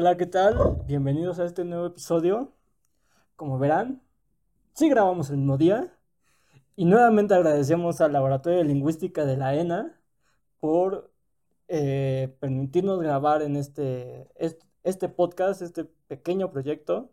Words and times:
Hola, 0.00 0.16
¿qué 0.16 0.26
tal? 0.26 0.84
Bienvenidos 0.86 1.40
a 1.40 1.44
este 1.44 1.64
nuevo 1.64 1.86
episodio. 1.86 2.52
Como 3.34 3.58
verán, 3.58 4.00
sí 4.72 4.88
grabamos 4.88 5.28
el 5.30 5.38
mismo 5.38 5.58
día. 5.58 5.92
Y 6.76 6.84
nuevamente 6.84 7.34
agradecemos 7.34 8.00
al 8.00 8.12
Laboratorio 8.12 8.58
de 8.58 8.64
Lingüística 8.64 9.24
de 9.24 9.36
la 9.36 9.56
ENA 9.56 10.00
por 10.60 11.10
eh, 11.66 12.32
permitirnos 12.38 13.00
grabar 13.00 13.42
en 13.42 13.56
este, 13.56 14.28
este, 14.84 15.08
podcast, 15.08 15.62
este 15.62 15.86
pequeño 16.06 16.52
proyecto. 16.52 17.10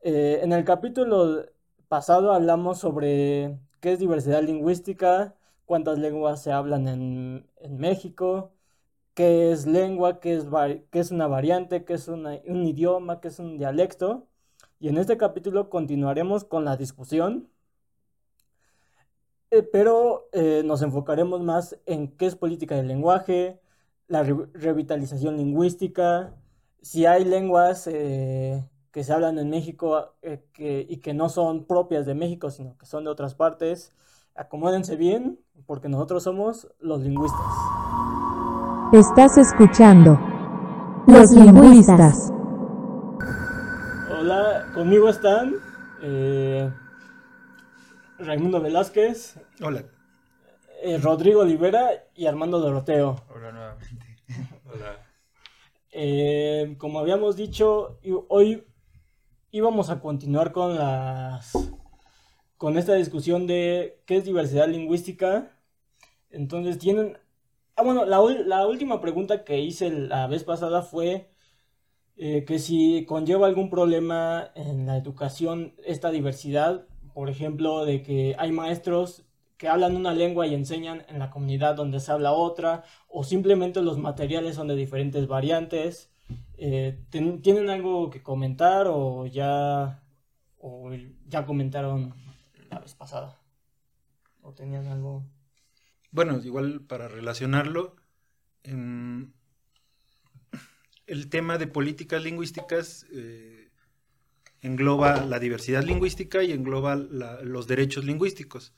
Eh, 0.00 0.40
en 0.42 0.52
el 0.52 0.64
capítulo 0.64 1.46
pasado 1.86 2.32
hablamos 2.32 2.80
sobre 2.80 3.56
qué 3.78 3.92
es 3.92 4.00
diversidad 4.00 4.42
lingüística, 4.42 5.36
cuántas 5.64 5.96
lenguas 6.00 6.42
se 6.42 6.50
hablan 6.50 6.88
en, 6.88 7.48
en 7.58 7.78
México, 7.78 8.50
qué 9.18 9.50
es 9.50 9.66
lengua, 9.66 10.20
qué 10.20 10.36
es, 10.36 10.46
qué 10.92 11.00
es 11.00 11.10
una 11.10 11.26
variante, 11.26 11.84
qué 11.84 11.94
es 11.94 12.06
un 12.06 12.28
idioma, 12.64 13.20
qué 13.20 13.26
es 13.28 13.40
un 13.40 13.58
dialecto. 13.58 14.28
Y 14.78 14.88
en 14.88 14.96
este 14.96 15.16
capítulo 15.16 15.70
continuaremos 15.70 16.44
con 16.44 16.64
la 16.64 16.76
discusión, 16.76 17.48
eh, 19.50 19.64
pero 19.64 20.28
eh, 20.32 20.62
nos 20.64 20.82
enfocaremos 20.82 21.40
más 21.40 21.76
en 21.86 22.16
qué 22.16 22.26
es 22.26 22.36
política 22.36 22.76
del 22.76 22.86
lenguaje, 22.86 23.60
la 24.06 24.22
revitalización 24.22 25.36
lingüística, 25.36 26.36
si 26.80 27.04
hay 27.06 27.24
lenguas 27.24 27.88
eh, 27.88 28.64
que 28.92 29.02
se 29.02 29.12
hablan 29.12 29.40
en 29.40 29.50
México 29.50 30.14
y 30.56 30.98
que 30.98 31.12
no 31.12 31.28
son 31.28 31.64
propias 31.66 32.06
de 32.06 32.14
México, 32.14 32.52
sino 32.52 32.78
que 32.78 32.86
son 32.86 33.02
de 33.02 33.10
otras 33.10 33.34
partes. 33.34 33.92
Acomódense 34.36 34.94
bien, 34.94 35.40
porque 35.66 35.88
nosotros 35.88 36.22
somos 36.22 36.68
los 36.78 37.00
lingüistas. 37.00 37.87
Estás 38.92 39.36
escuchando 39.36 40.18
Los 41.06 41.30
Lingüistas. 41.32 42.32
Hola, 44.10 44.70
conmigo 44.72 45.10
están 45.10 45.56
eh, 46.00 46.72
Raimundo 48.18 48.62
Velázquez. 48.62 49.38
Hola. 49.62 49.84
Eh, 50.82 50.96
Rodrigo 50.96 51.42
Olivera 51.42 52.06
y 52.14 52.24
Armando 52.24 52.60
Doroteo. 52.60 53.16
Hola 53.28 53.52
nuevamente. 53.52 54.16
Hola. 54.72 55.06
Eh, 55.92 56.74
como 56.78 57.00
habíamos 57.00 57.36
dicho, 57.36 57.98
hoy 58.28 58.66
íbamos 59.50 59.90
a 59.90 60.00
continuar 60.00 60.50
con 60.50 60.76
las 60.76 61.52
con 62.56 62.78
esta 62.78 62.94
discusión 62.94 63.46
de 63.46 64.00
qué 64.06 64.16
es 64.16 64.24
diversidad 64.24 64.66
lingüística. 64.66 65.52
Entonces 66.30 66.78
tienen 66.78 67.18
Ah, 67.78 67.84
bueno, 67.84 68.04
la, 68.06 68.66
última 68.66 69.00
pregunta 69.00 69.44
que 69.44 69.60
hice 69.60 69.88
la 69.90 70.26
vez 70.26 70.42
pasada 70.42 70.82
fue 70.82 71.30
eh, 72.16 72.44
que 72.44 72.58
si 72.58 73.04
conlleva 73.06 73.46
algún 73.46 73.70
problema 73.70 74.50
en 74.56 74.86
la 74.86 74.96
educación 74.96 75.74
esta 75.84 76.10
diversidad, 76.10 76.88
por 77.14 77.30
ejemplo, 77.30 77.84
de 77.84 78.02
que 78.02 78.34
hay 78.36 78.50
maestros 78.50 79.24
que 79.58 79.68
hablan 79.68 79.94
una 79.94 80.12
lengua 80.12 80.48
y 80.48 80.54
enseñan 80.54 81.04
en 81.08 81.20
la 81.20 81.30
comunidad 81.30 81.76
donde 81.76 82.00
se 82.00 82.10
habla 82.10 82.32
otra, 82.32 82.82
o 83.08 83.22
simplemente 83.22 83.80
los 83.80 83.96
materiales 83.96 84.56
son 84.56 84.66
de 84.66 84.74
diferentes 84.74 85.28
variantes. 85.28 86.10
Eh, 86.56 86.98
¿Tienen 87.10 87.70
algo 87.70 88.10
que 88.10 88.24
comentar 88.24 88.88
o 88.88 89.26
ya, 89.26 90.02
o 90.58 90.90
ya 91.28 91.46
comentaron 91.46 92.12
la 92.70 92.80
vez 92.80 92.94
pasada? 92.96 93.38
¿O 94.42 94.52
tenían 94.52 94.88
algo? 94.88 95.22
Bueno, 96.10 96.40
igual 96.42 96.80
para 96.80 97.08
relacionarlo, 97.08 97.96
el 101.06 101.28
tema 101.30 101.58
de 101.58 101.66
políticas 101.66 102.22
lingüísticas 102.22 103.06
eh, 103.12 103.70
engloba 104.60 105.24
la 105.24 105.38
diversidad 105.38 105.84
lingüística 105.84 106.42
y 106.42 106.52
engloba 106.52 106.96
los 106.96 107.66
derechos 107.66 108.04
lingüísticos. 108.04 108.72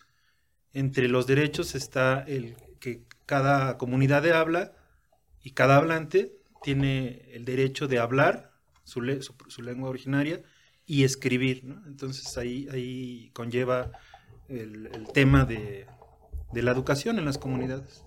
Entre 0.72 1.08
los 1.08 1.26
derechos 1.26 1.74
está 1.74 2.22
el 2.22 2.56
que 2.78 3.04
cada 3.26 3.78
comunidad 3.78 4.22
de 4.22 4.32
habla 4.32 4.72
y 5.42 5.52
cada 5.52 5.76
hablante 5.76 6.36
tiene 6.62 7.22
el 7.32 7.44
derecho 7.44 7.88
de 7.88 7.98
hablar 7.98 8.52
su, 8.84 9.00
lengua 9.00 9.88
originaria 9.88 10.42
y 10.86 11.04
escribir. 11.04 11.62
Entonces 11.86 12.36
ahí, 12.38 12.69
ahí 12.70 13.30
conlleva 13.32 13.92
el 14.48 15.06
tema 15.12 15.44
de 15.44 15.86
de 16.53 16.62
la 16.62 16.72
educación 16.72 17.19
en 17.19 17.25
las 17.25 17.38
comunidades. 17.38 18.05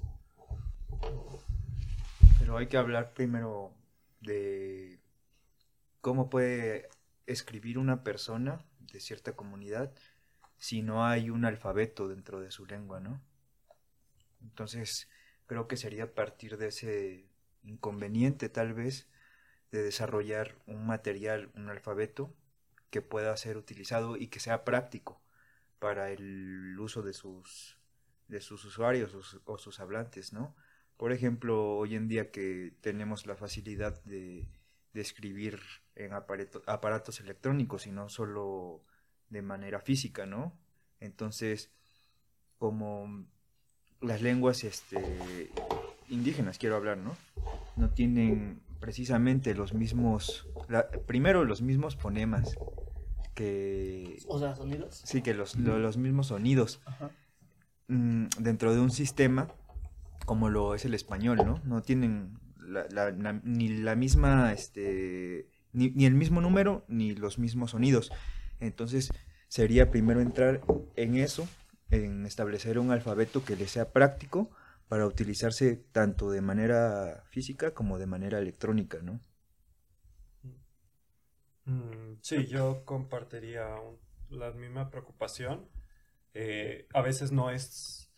Pero 2.40 2.58
hay 2.58 2.68
que 2.68 2.78
hablar 2.78 3.14
primero 3.14 3.74
de 4.22 5.00
cómo 6.02 6.30
puede 6.30 6.90
escribir 7.26 7.78
una 7.78 8.04
persona 8.04 8.60
de 8.92 9.00
cierta 9.00 9.36
comunidad 9.36 9.94
si 10.58 10.82
no 10.82 11.06
hay 11.06 11.30
un 11.30 11.46
alfabeto 11.46 12.08
dentro 12.08 12.40
de 12.40 12.52
su 12.52 12.66
lengua, 12.66 13.00
¿no? 13.00 13.22
Entonces, 14.42 15.10
creo 15.46 15.68
que 15.68 15.78
sería 15.78 16.14
partir 16.14 16.58
de 16.58 16.68
ese 16.68 17.30
inconveniente 17.64 18.50
tal 18.50 18.74
vez 18.74 19.10
de 19.72 19.82
desarrollar 19.82 20.56
un 20.68 20.86
material, 20.86 21.52
un 21.56 21.70
alfabeto 21.70 22.34
que 22.90 23.02
pueda 23.02 23.36
ser 23.38 23.58
utilizado 23.58 24.18
y 24.18 24.28
que 24.28 24.40
sea 24.40 24.64
práctico 24.64 25.22
para 25.80 26.12
el 26.12 26.78
uso 26.80 27.02
de 27.02 27.14
sus 27.14 27.78
de 28.28 28.42
sus 28.42 28.64
usuarios 28.66 29.14
o, 29.46 29.58
sus 29.58 29.80
hablantes, 29.80 30.34
¿no? 30.34 30.56
Por 30.98 31.12
ejemplo, 31.12 31.76
hoy 31.76 31.96
en 31.96 32.08
día 32.08 32.32
que 32.32 32.74
tenemos 32.82 33.26
la 33.26 33.36
facilidad 33.36 34.04
de, 34.04 34.48
escribir 34.94 35.60
en 35.96 36.14
aparatos 36.14 37.20
electrónicos 37.20 37.88
y 37.88 37.92
no 37.92 38.10
solo 38.10 38.84
de 39.30 39.42
manera 39.42 39.80
física, 39.80 40.28
¿no? 40.28 40.56
Entonces, 41.00 41.72
como 42.60 43.26
las 44.02 44.22
lenguas 44.22 44.64
este, 44.64 45.50
indígenas, 46.10 46.60
quiero 46.60 46.76
hablar, 46.76 46.98
¿no? 46.98 47.18
No 47.76 47.90
tienen 47.90 48.62
precisamente 48.80 49.56
los 49.56 49.74
mismos, 49.74 50.48
primero 51.08 51.44
los 51.44 51.62
mismos 51.62 51.96
fonemas 51.96 52.56
que... 53.34 54.22
O 54.28 54.38
sea, 54.38 54.56
sonidos. 54.56 55.02
Sí, 55.06 55.22
que 55.24 55.34
los, 55.34 55.56
los 55.56 55.98
mismos 55.98 56.28
sonidos. 56.28 56.82
Ajá. 56.86 57.10
Mm, 57.88 58.28
dentro 58.40 58.74
de 58.74 58.80
un 58.80 58.92
sistema 58.92 59.48
como 60.26 60.50
lo 60.50 60.74
es 60.74 60.86
el 60.86 60.94
español, 60.94 61.38
¿no? 61.46 61.60
No 61.66 61.82
tienen 61.82 62.40
ni 63.44 63.70
la 63.70 63.96
misma, 63.96 64.54
este, 64.54 65.50
ni, 65.74 66.06
el 66.06 66.14
mismo 66.14 66.40
número, 66.40 66.86
ni 66.88 67.14
los 67.14 67.40
mismos 67.40 67.72
sonidos. 67.72 68.12
Entonces, 68.62 69.12
sería 69.50 69.92
primero 69.92 70.22
entrar 70.22 70.62
en 70.96 71.16
eso, 71.16 71.48
en 71.92 72.26
establecer 72.26 72.80
un 72.80 72.92
alfabeto 72.92 73.44
que 73.44 73.58
le 73.58 73.68
sea 73.68 73.92
práctico 73.92 74.50
para 74.88 75.06
utilizarse 75.06 75.76
tanto 75.92 76.32
de 76.32 76.42
manera 76.42 77.24
física 77.30 77.74
como 77.74 78.00
de 78.00 78.08
manera 78.08 78.40
electrónica, 78.40 79.00
¿no? 79.02 79.20
Mm, 81.66 82.18
sí, 82.22 82.46
yo 82.48 82.86
compartiría 82.86 83.76
la 84.30 84.52
misma 84.52 84.90
preocupación 84.90 85.68
eh, 86.34 86.88
a 86.94 87.02
veces 87.02 87.32
no 87.32 87.52
es 87.52 88.12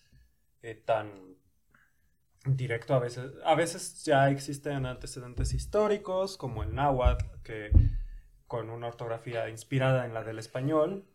eh, 0.62 0.76
tan 0.76 1.38
directo, 2.46 2.94
a 2.94 3.00
veces, 3.00 3.32
a 3.44 3.56
veces 3.56 4.04
ya 4.06 4.30
existen 4.30 4.86
antecedentes 4.86 5.54
históricos, 5.54 6.38
como 6.38 6.64
el 6.64 6.74
náhuatl, 6.74 7.26
que 7.44 7.72
con 8.48 8.70
una 8.70 8.88
ortografía 8.88 9.50
inspirada 9.50 10.06
en 10.06 10.14
la 10.14 10.24
del 10.24 10.40
español, 10.40 11.06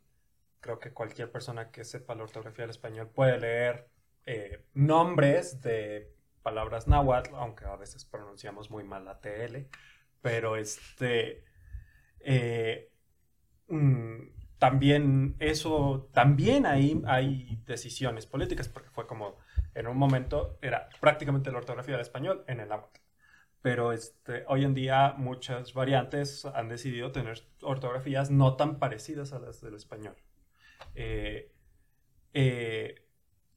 creo 0.60 0.78
que 0.78 0.92
cualquier 0.92 1.30
persona 1.30 1.70
que 1.70 1.84
sepa 1.84 2.14
la 2.14 2.24
ortografía 2.24 2.64
del 2.64 2.70
español 2.70 3.08
puede 3.08 3.38
leer 3.38 3.88
eh, 4.26 4.66
nombres 4.74 5.62
de 5.62 6.12
palabras 6.42 6.88
náhuatl, 6.88 7.34
aunque 7.36 7.64
a 7.64 7.76
veces 7.76 8.04
pronunciamos 8.04 8.70
muy 8.70 8.84
mal 8.84 9.04
la 9.04 9.20
TL, 9.20 9.68
pero 10.20 10.56
este... 10.56 11.44
Mm, 13.68 14.39
también 14.60 15.36
eso, 15.38 16.10
también 16.12 16.66
ahí 16.66 17.02
hay 17.06 17.58
decisiones 17.66 18.26
políticas, 18.26 18.68
porque 18.68 18.90
fue 18.90 19.06
como, 19.06 19.38
en 19.74 19.86
un 19.86 19.96
momento 19.96 20.58
era 20.60 20.90
prácticamente 21.00 21.50
la 21.50 21.58
ortografía 21.58 21.94
del 21.94 22.02
español 22.02 22.44
en 22.46 22.60
el 22.60 22.70
agua. 22.70 22.90
Pero 23.62 23.92
este, 23.92 24.44
hoy 24.48 24.64
en 24.64 24.74
día 24.74 25.14
muchas 25.16 25.72
variantes 25.72 26.44
han 26.44 26.68
decidido 26.68 27.10
tener 27.10 27.42
ortografías 27.62 28.30
no 28.30 28.56
tan 28.56 28.78
parecidas 28.78 29.32
a 29.32 29.38
las 29.38 29.62
del 29.62 29.76
español. 29.76 30.14
Eh, 30.94 31.50
eh, 32.34 33.06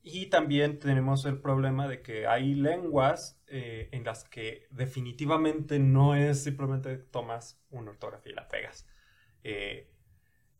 y 0.03 0.27
también 0.27 0.79
tenemos 0.79 1.25
el 1.25 1.41
problema 1.41 1.89
de 1.89 2.01
que 2.01 2.27
hay 2.27 2.53
lenguas 2.53 3.41
eh, 3.47 3.89
en 3.91 4.05
las 4.05 4.23
que 4.23 4.67
definitivamente 4.71 5.79
no 5.79 6.15
es 6.15 6.45
simplemente 6.45 6.95
tomas 6.97 7.61
una 7.71 7.91
ortografía 7.91 8.31
y 8.31 8.35
la 8.35 8.47
pegas. 8.47 8.87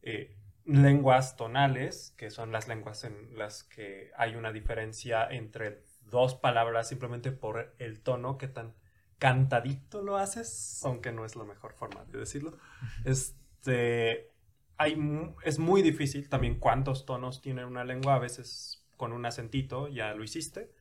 Eh, 0.04 0.36
lenguas 0.66 1.36
tonales, 1.36 2.14
que 2.18 2.30
son 2.30 2.52
las 2.52 2.68
lenguas 2.68 3.04
en 3.04 3.38
las 3.38 3.64
que 3.64 4.12
hay 4.16 4.36
una 4.36 4.52
diferencia 4.52 5.28
entre 5.30 5.84
dos 6.06 6.36
palabras 6.36 6.88
simplemente 6.88 7.32
por 7.32 7.74
el 7.80 8.02
tono, 8.02 8.38
que 8.38 8.48
tan 8.48 8.74
cantadito 9.18 10.02
lo 10.02 10.18
haces, 10.18 10.82
aunque 10.84 11.12
no 11.12 11.26
es 11.26 11.36
la 11.36 11.44
mejor 11.44 11.74
forma 11.74 12.06
de 12.06 12.20
decirlo. 12.20 12.58
Este, 13.06 14.30
hay, 14.78 14.98
es 15.44 15.60
muy 15.60 15.82
difícil 15.82 16.30
también 16.30 16.60
cuántos 16.60 17.06
tonos 17.06 17.42
tiene 17.42 17.66
una 17.66 17.84
lengua, 17.84 18.16
a 18.16 18.20
veces 18.20 18.86
con 18.98 19.12
un 19.12 19.26
acentito 19.26 19.88
ya 19.88 20.14
lo 20.14 20.24
hiciste, 20.24 20.72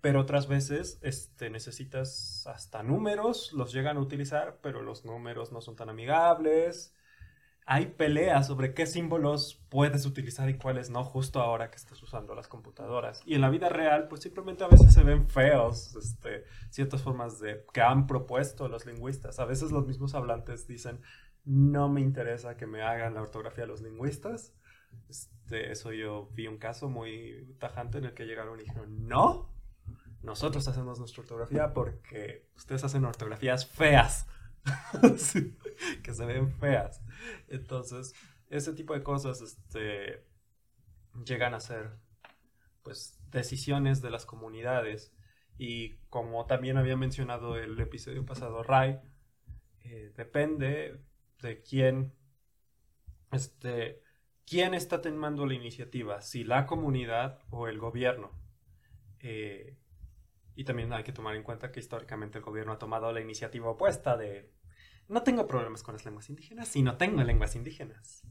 pero 0.00 0.20
otras 0.20 0.46
veces 0.46 0.98
este, 1.02 1.50
necesitas 1.50 2.46
hasta 2.46 2.82
números, 2.82 3.52
los 3.52 3.72
llegan 3.72 3.98
a 3.98 4.00
utilizar, 4.00 4.58
pero 4.62 4.82
los 4.82 5.04
números 5.04 5.52
no 5.52 5.60
son 5.60 5.76
tan 5.76 5.90
amigables 5.90 6.94
hay 7.72 7.86
peleas 7.86 8.48
sobre 8.48 8.74
qué 8.74 8.84
símbolos 8.84 9.62
puedes 9.68 10.04
utilizar 10.04 10.50
y 10.50 10.58
cuáles 10.58 10.90
no, 10.90 11.04
justo 11.04 11.40
ahora 11.40 11.70
que 11.70 11.76
estás 11.76 12.02
usando 12.02 12.34
las 12.34 12.48
computadoras. 12.48 13.22
Y 13.24 13.36
en 13.36 13.42
la 13.42 13.48
vida 13.48 13.68
real, 13.68 14.08
pues 14.08 14.22
simplemente 14.22 14.64
a 14.64 14.66
veces 14.66 14.92
se 14.92 15.04
ven 15.04 15.28
feos 15.28 15.94
este, 15.94 16.42
ciertas 16.70 17.00
formas 17.00 17.38
de 17.38 17.64
que 17.72 17.80
han 17.80 18.08
propuesto 18.08 18.66
los 18.66 18.86
lingüistas. 18.86 19.38
A 19.38 19.44
veces 19.44 19.70
los 19.70 19.86
mismos 19.86 20.16
hablantes 20.16 20.66
dicen, 20.66 21.00
no 21.44 21.88
me 21.88 22.00
interesa 22.00 22.56
que 22.56 22.66
me 22.66 22.82
hagan 22.82 23.14
la 23.14 23.22
ortografía 23.22 23.66
los 23.66 23.82
lingüistas. 23.82 24.52
Este, 25.08 25.70
eso 25.70 25.92
yo 25.92 26.28
vi 26.32 26.48
un 26.48 26.58
caso 26.58 26.88
muy 26.88 27.54
tajante 27.60 27.98
en 27.98 28.06
el 28.06 28.14
que 28.14 28.26
llegaron 28.26 28.58
y 28.58 28.64
dijeron, 28.64 29.06
no, 29.06 29.48
nosotros 30.24 30.66
hacemos 30.66 30.98
nuestra 30.98 31.22
ortografía 31.22 31.72
porque 31.72 32.48
ustedes 32.56 32.82
hacen 32.82 33.04
ortografías 33.04 33.64
feas. 33.64 34.26
que 36.02 36.14
se 36.14 36.24
ven 36.26 36.52
feas. 36.58 37.02
Entonces, 37.48 38.14
ese 38.48 38.72
tipo 38.72 38.94
de 38.94 39.02
cosas 39.02 39.40
este, 39.40 40.24
llegan 41.24 41.54
a 41.54 41.60
ser 41.60 41.90
pues 42.82 43.18
decisiones 43.30 44.00
de 44.00 44.10
las 44.10 44.26
comunidades 44.26 45.12
y 45.58 45.96
como 46.08 46.46
también 46.46 46.78
había 46.78 46.96
mencionado 46.96 47.56
el 47.58 47.78
episodio 47.78 48.24
pasado 48.24 48.62
Ray, 48.62 48.98
eh, 49.84 50.12
depende 50.16 51.00
de 51.42 51.62
quién 51.62 52.14
este, 53.32 54.02
quién 54.46 54.74
está 54.74 55.00
tomando 55.00 55.46
la 55.46 55.54
iniciativa, 55.54 56.20
si 56.22 56.44
la 56.44 56.66
comunidad 56.66 57.40
o 57.50 57.68
el 57.68 57.78
gobierno. 57.78 58.32
Eh, 59.20 59.76
y 60.60 60.64
también 60.64 60.92
hay 60.92 61.04
que 61.04 61.12
tomar 61.12 61.34
en 61.36 61.42
cuenta 61.42 61.72
que 61.72 61.80
históricamente 61.80 62.36
el 62.36 62.44
gobierno 62.44 62.72
ha 62.74 62.78
tomado 62.78 63.10
la 63.14 63.22
iniciativa 63.22 63.70
opuesta 63.70 64.18
de 64.18 64.52
no 65.08 65.22
tengo 65.22 65.46
problemas 65.46 65.82
con 65.82 65.94
las 65.94 66.04
lenguas 66.04 66.28
indígenas, 66.28 66.68
sino 66.68 66.98
tengo 66.98 67.22
lenguas 67.22 67.56
indígenas. 67.56 68.24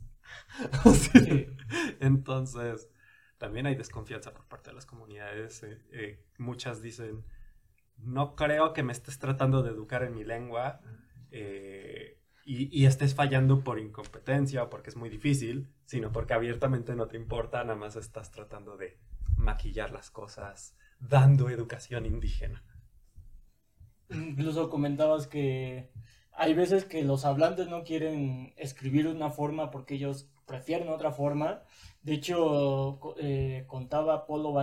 Entonces, 2.00 2.88
también 3.40 3.66
hay 3.66 3.74
desconfianza 3.74 4.32
por 4.32 4.46
parte 4.46 4.70
de 4.70 4.76
las 4.76 4.86
comunidades. 4.86 5.64
Eh, 5.64 5.82
eh, 5.92 6.24
muchas 6.38 6.84
dicen, 6.84 7.26
no 7.98 8.36
creo 8.36 8.74
que 8.74 8.84
me 8.84 8.92
estés 8.94 9.18
tratando 9.18 9.64
de 9.64 9.72
educar 9.72 10.04
en 10.04 10.14
mi 10.14 10.24
lengua 10.24 10.82
eh, 11.32 12.22
y, 12.46 12.80
y, 12.80 12.86
estés 12.86 13.16
fallando 13.16 13.64
por 13.64 13.80
incompetencia 13.80 14.62
o 14.62 14.70
porque 14.70 14.92
es 14.92 14.96
muy 14.96 15.10
difícil, 15.10 15.74
sino 15.86 16.12
porque 16.12 16.36
abiertamente 16.36 16.96
no 16.96 17.08
te 17.08 17.18
importa, 17.18 17.64
nada 17.64 17.76
más 17.76 17.96
estás 17.96 18.32
tratando 18.32 18.78
de 18.78 19.00
maquillar 19.36 19.90
las 19.90 20.12
cosas 20.12 20.76
dando 21.00 21.50
educación 21.50 22.06
indígena. 22.06 22.64
Incluso 24.10 24.70
comentabas 24.70 25.28
que 25.28 25.90
hay 26.34 26.54
veces 26.54 26.86
que 26.86 27.04
los 27.04 27.26
hablantes 27.26 27.68
no 27.68 27.84
quieren 27.84 28.54
escribir 28.58 29.08
una 29.08 29.30
forma 29.30 29.72
porque 29.72 29.96
ellos 29.96 30.30
prefieren 30.46 30.90
otra 30.90 31.12
forma. 31.12 31.64
De 32.02 32.14
hecho, 32.14 33.00
eh, 33.20 33.66
contaba 33.68 34.26
Polo 34.26 34.54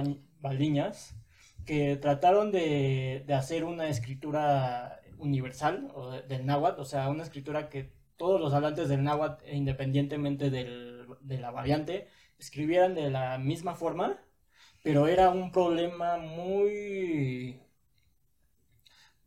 Baliñas 0.40 1.16
que 1.64 1.96
trataron 1.96 2.52
de, 2.52 3.24
hacer 3.34 3.64
una 3.64 3.88
escritura 3.88 5.00
universal 5.18 5.92
del 6.28 6.46
náhuatl, 6.46 6.80
o 6.80 6.84
sea, 6.84 7.08
una 7.08 7.24
escritura 7.24 7.68
que 7.68 7.92
todos 8.16 8.40
los 8.40 8.54
hablantes 8.54 8.88
del 8.88 9.02
náhuatl, 9.02 9.44
independientemente 9.52 10.50
de 10.50 11.38
la 11.38 11.50
variante, 11.50 12.08
escribieran 12.38 12.94
de 12.94 13.10
la 13.10 13.38
misma 13.38 13.74
forma 13.74 14.20
pero 14.86 15.08
era 15.08 15.30
un 15.30 15.50
problema 15.50 16.16
muy 16.16 17.60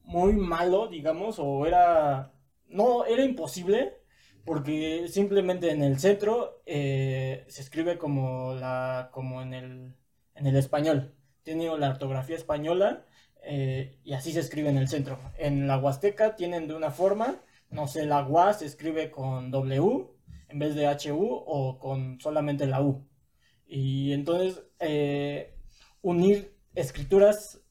muy 0.04 0.34
malo, 0.34 0.88
digamos, 0.88 1.38
o 1.38 1.66
era 1.66 2.32
no 2.68 3.06
era 3.06 3.26
imposible 3.26 3.98
porque 4.46 5.08
simplemente 5.10 5.72
en 5.72 5.84
el 5.84 6.00
centro 6.00 6.62
eh, 6.66 7.46
se 7.50 7.62
escribe 7.62 7.98
como 7.98 8.54
la 8.56 9.10
como 9.12 9.42
en 9.42 9.54
el 9.54 9.96
en 10.36 10.48
el 10.48 10.56
español. 10.56 11.14
Tiene 11.44 11.78
la 11.78 11.90
ortografía 11.90 12.38
española 12.38 13.06
eh, 13.44 14.00
y 14.06 14.14
así 14.14 14.32
se 14.32 14.40
escribe 14.40 14.70
en 14.70 14.78
el 14.78 14.88
centro. 14.88 15.20
En 15.38 15.68
la 15.68 15.78
huasteca 15.78 16.38
tienen 16.38 16.70
de 16.70 16.76
una 16.76 16.92
forma 16.92 17.42
no 17.70 17.88
sé 17.88 18.06
la 18.06 18.26
UA 18.26 18.54
se 18.54 18.66
escribe 18.66 19.12
con 19.12 19.52
W 19.52 20.08
en 20.48 20.60
vez 20.60 20.74
de 20.76 20.88
HU 20.88 21.44
o 21.46 21.80
con 21.80 22.20
solamente 22.22 22.66
la 22.66 22.82
U 22.82 23.09
y 23.70 24.14
entonces, 24.14 24.64
eh, 24.80 25.54
unir 26.02 26.56
escrituras, 26.74 27.62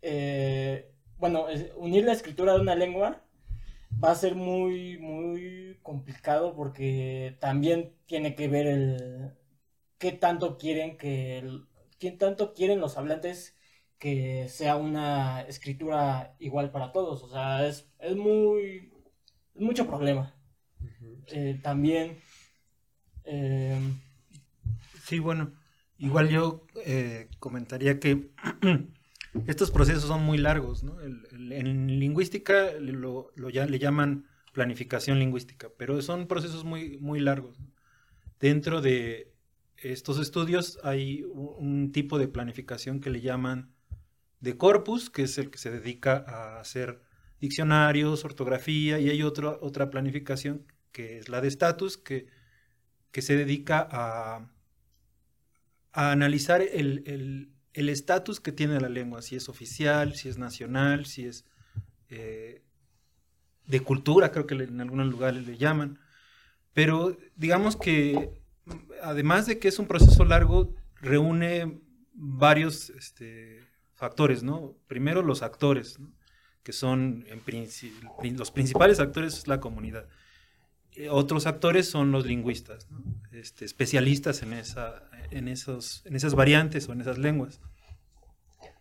eh, 0.00 0.92
bueno, 1.18 1.46
unir 1.76 2.04
la 2.04 2.12
escritura 2.12 2.54
de 2.54 2.60
una 2.60 2.76
lengua 2.76 3.24
va 4.02 4.12
a 4.12 4.14
ser 4.14 4.36
muy, 4.36 4.98
muy 4.98 5.78
complicado 5.82 6.54
porque 6.54 7.36
también 7.40 7.96
tiene 8.06 8.36
que 8.36 8.48
ver 8.48 8.66
el 8.68 9.32
qué 9.98 10.12
tanto 10.12 10.56
quieren 10.56 10.96
que, 10.96 11.42
qué 11.98 12.12
tanto 12.12 12.54
quieren 12.54 12.80
los 12.80 12.96
hablantes 12.96 13.56
que 13.98 14.48
sea 14.48 14.76
una 14.76 15.42
escritura 15.42 16.36
igual 16.38 16.70
para 16.70 16.92
todos. 16.92 17.22
O 17.24 17.28
sea, 17.28 17.66
es, 17.66 17.90
es 17.98 18.16
muy, 18.16 18.92
es 19.54 19.62
mucho 19.62 19.86
problema. 19.86 20.34
Eh, 21.28 21.58
también... 21.62 22.20
Sí, 25.10 25.18
bueno, 25.18 25.52
igual 25.98 26.28
yo 26.28 26.68
eh, 26.86 27.28
comentaría 27.40 27.98
que 27.98 28.30
estos 29.48 29.72
procesos 29.72 30.04
son 30.04 30.22
muy 30.22 30.38
largos, 30.38 30.84
¿no? 30.84 31.00
en 31.02 31.98
lingüística 31.98 32.70
lo, 32.78 33.32
ya, 33.50 33.66
le 33.66 33.80
llaman 33.80 34.28
planificación 34.52 35.18
lingüística, 35.18 35.68
pero 35.76 36.00
son 36.00 36.28
procesos 36.28 36.62
muy, 36.62 36.96
muy 36.98 37.18
largos. 37.18 37.58
Dentro 38.38 38.80
de 38.80 39.32
estos 39.78 40.20
estudios 40.20 40.78
hay 40.84 41.24
un, 41.24 41.90
tipo 41.90 42.16
de 42.16 42.28
planificación 42.28 43.00
que 43.00 43.10
le 43.10 43.20
llaman 43.20 43.74
de 44.38 44.56
corpus, 44.56 45.10
que 45.10 45.22
es 45.24 45.38
el 45.38 45.50
que 45.50 45.58
se 45.58 45.72
dedica 45.72 46.24
a 46.28 46.60
hacer 46.60 47.02
diccionarios, 47.40 48.24
ortografía, 48.24 49.00
y 49.00 49.10
hay 49.10 49.24
otra 49.24 49.58
otra 49.60 49.90
planificación 49.90 50.68
que 50.92 51.18
es 51.18 51.28
la 51.28 51.40
de 51.40 51.48
status, 51.48 51.98
que, 51.98 52.28
que 53.10 53.22
se 53.22 53.34
dedica 53.34 53.88
a 53.90 54.48
a 55.92 56.12
analizar 56.12 56.62
el 56.62 57.52
estatus 57.74 58.40
que 58.40 58.52
tiene 58.52 58.80
la 58.80 58.88
lengua, 58.88 59.22
si 59.22 59.36
es 59.36 59.48
oficial, 59.48 60.14
si 60.14 60.28
es 60.28 60.38
nacional, 60.38 61.06
si 61.06 61.26
es 61.26 61.44
eh, 62.10 62.62
de 63.66 63.80
cultura, 63.80 64.32
creo 64.32 64.46
que 64.46 64.54
en 64.54 64.80
algunos 64.80 65.06
lugares 65.06 65.46
le 65.46 65.56
llaman. 65.56 66.00
Pero 66.72 67.16
digamos 67.36 67.76
que 67.76 68.42
además 69.02 69.46
de 69.46 69.58
que 69.58 69.68
es 69.68 69.78
un 69.78 69.86
proceso 69.86 70.24
largo, 70.24 70.74
reúne 70.96 71.80
varios 72.12 72.90
este, 72.90 73.64
factores, 73.94 74.42
¿no? 74.42 74.76
Primero 74.88 75.22
los 75.22 75.42
actores, 75.42 75.98
que 76.62 76.72
son 76.72 77.24
en 77.28 78.36
los 78.36 78.50
principales 78.50 79.00
actores 79.00 79.38
es 79.38 79.48
la 79.48 79.60
comunidad. 79.60 80.08
Eh, 80.92 81.08
otros 81.08 81.46
actores 81.46 81.88
son 81.88 82.10
los 82.10 82.26
lingüistas, 82.26 82.88
este, 83.30 83.64
especialistas 83.64 84.42
en, 84.42 84.52
esa, 84.52 85.08
en, 85.30 85.48
esos, 85.48 86.02
en 86.04 86.16
esas 86.16 86.34
variantes 86.34 86.88
o 86.88 86.92
en 86.92 87.00
esas 87.00 87.18
lenguas. 87.18 87.60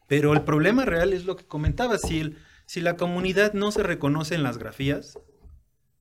Pero 0.08 0.34
el 0.34 0.42
problema 0.42 0.86
real 0.86 1.14
es 1.14 1.26
lo 1.26 1.36
que 1.36 1.46
comentaba, 1.46 1.98
si, 1.98 2.36
si 2.66 2.82
la 2.82 2.98
comunidad 2.98 3.54
no 3.54 3.72
se 3.72 3.84
reconoce 3.84 4.36
en 4.36 4.44
las 4.44 4.58
grafías, 4.58 5.20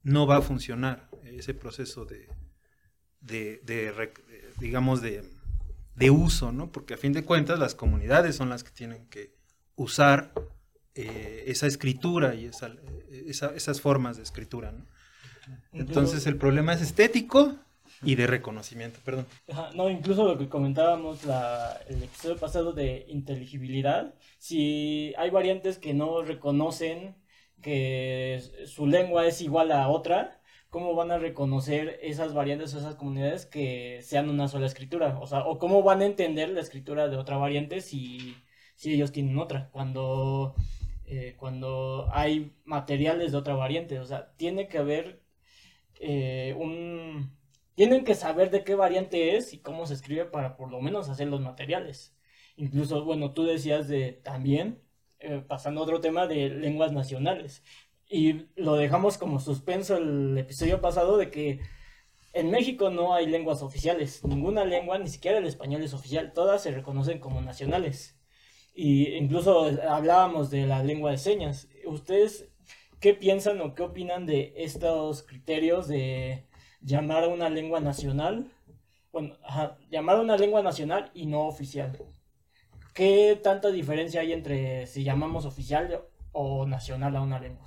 no 0.03 0.27
va 0.27 0.39
a 0.39 0.43
funcionar 0.43 1.11
ese 1.25 1.55
proceso 1.55 2.07
de, 2.07 2.29
de, 3.21 4.13
digamos, 4.59 5.03
de, 5.03 5.23
uso, 6.11 6.53
¿no? 6.53 6.73
Porque 6.73 6.95
a 6.95 6.97
fin 6.97 7.13
de 7.13 7.25
cuentas 7.25 7.59
las 7.59 7.75
comunidades 7.75 8.37
son 8.37 8.49
las 8.49 8.65
que 8.65 8.71
tienen 8.71 9.07
que 9.09 9.35
usar 9.75 10.33
eh, 10.95 11.45
esa 11.47 11.67
escritura 11.67 12.35
y 12.35 12.47
esa, 12.47 12.73
esas 13.55 13.81
formas 13.81 14.17
de 14.17 14.23
escritura, 14.23 14.73
¿no? 14.73 14.87
Entonces 15.73 16.27
el 16.27 16.37
problema 16.37 16.73
es 16.75 16.83
estético 16.83 17.59
y 18.03 18.15
de 18.15 18.27
reconocimiento, 18.27 19.01
perdón. 19.05 19.27
no, 19.75 19.91
incluso 19.91 20.25
lo 20.25 20.39
que 20.39 20.49
comentábamos 20.49 21.25
la, 21.25 21.81
el 21.89 22.03
episodio 22.03 22.37
pasado 22.37 22.73
de 22.73 23.07
inteligibilidad, 23.09 24.15
si 24.39 25.15
hay 25.17 25.31
variantes 25.31 25.79
que 25.79 25.95
no 25.95 26.23
reconocen 26.23 27.17
que 27.61 28.41
su 28.67 28.87
lengua 28.87 29.27
es 29.27 29.41
igual 29.41 29.73
a 29.73 29.89
otra, 29.89 30.41
¿cómo 30.71 30.95
van 30.95 31.11
a 31.11 31.19
reconocer 31.19 31.99
esas 32.03 32.35
variantes 32.35 32.75
o 32.75 32.79
esas 32.79 32.95
comunidades 32.95 33.47
que 33.47 34.01
sean 34.03 34.31
una 34.31 34.49
sola 34.49 34.67
escritura? 34.67 35.19
O 35.21 35.27
sea, 35.27 35.45
o 35.45 35.59
cómo 35.59 35.83
van 35.83 36.03
a 36.03 36.07
entender 36.07 36.51
la 36.51 36.61
escritura 36.61 37.09
de 37.09 37.17
otra 37.17 37.37
variante 37.37 37.81
si, 37.81 38.37
si 38.77 38.93
ellos 38.95 39.13
tienen 39.13 39.39
otra. 39.39 39.71
Cuando 39.73 40.55
eh, 41.11 41.37
cuando 41.39 42.07
hay 42.13 42.55
materiales 42.65 43.33
de 43.33 43.39
otra 43.39 43.55
variante. 43.55 43.99
O 43.99 44.05
sea, 44.05 44.35
tiene 44.37 44.69
que 44.69 44.79
haber 44.79 45.23
eh, 46.01 46.55
un... 46.59 47.38
Tienen 47.79 48.03
que 48.03 48.17
saber 48.17 48.51
de 48.51 48.65
qué 48.65 48.75
variante 48.75 49.37
es 49.37 49.55
y 49.55 49.61
cómo 49.61 49.87
se 49.87 49.95
escribe 49.95 50.25
para 50.25 50.57
por 50.57 50.69
lo 50.69 50.81
menos 50.81 51.09
hacer 51.09 51.29
los 51.29 51.41
materiales. 51.41 52.13
Incluso, 52.57 53.05
bueno, 53.05 53.35
tú 53.35 53.45
decías 53.45 53.87
de 53.87 54.15
también, 54.15 54.83
eh, 55.21 55.45
pasando 55.47 55.81
a 55.81 55.85
otro 55.85 56.01
tema 56.01 56.27
de 56.27 56.49
lenguas 56.51 56.91
nacionales. 56.91 57.63
Y 58.09 58.47
lo 58.57 58.75
dejamos 58.75 59.17
como 59.17 59.39
suspenso 59.39 59.97
el 59.97 60.37
episodio 60.37 60.81
pasado 60.81 61.19
de 61.19 61.31
que 61.31 61.61
en 62.33 62.51
México 62.51 62.91
no 62.91 63.15
hay 63.15 63.27
lenguas 63.27 63.63
oficiales. 63.63 64.25
Ninguna 64.25 64.65
lengua, 64.65 64.99
ni 64.99 65.07
siquiera 65.07 65.39
el 65.39 65.47
español 65.47 65.85
es 65.85 65.95
oficial. 65.95 66.33
Todas 66.33 66.61
se 66.65 66.73
reconocen 66.73 67.21
como 67.21 67.43
nacionales. 67.43 68.19
Y 68.75 69.15
incluso 69.15 69.71
hablábamos 69.89 70.51
de 70.51 70.67
la 70.67 70.83
lengua 70.83 71.13
de 71.13 71.19
señas. 71.19 71.69
¿Ustedes 71.87 72.51
qué 72.99 73.15
piensan 73.15 73.61
o 73.61 73.77
qué 73.77 73.85
opinan 73.85 74.27
de 74.27 74.53
estos 74.57 75.23
criterios 75.23 75.87
de 75.87 76.48
llamar 76.81 77.25
a 77.25 77.29
una 77.29 77.49
lengua 77.49 77.81
nacional? 77.81 78.51
Bueno, 79.13 79.37
llamar 79.91 80.17
a 80.17 80.21
una 80.21 80.37
lengua 80.37 80.63
nacional 80.63 81.11
y 81.15 81.27
no 81.27 81.47
oficial. 81.47 81.99
¿Qué 82.95 83.39
tanta 83.43 83.71
diferencia 83.71 84.21
hay 84.21 84.33
entre 84.33 84.87
si 84.87 85.05
llamamos 85.05 85.45
oficial 85.45 86.03
o 86.33 86.67
nacional 86.67 87.17
a 87.17 87.21
una 87.21 87.39
lengua? 87.39 87.65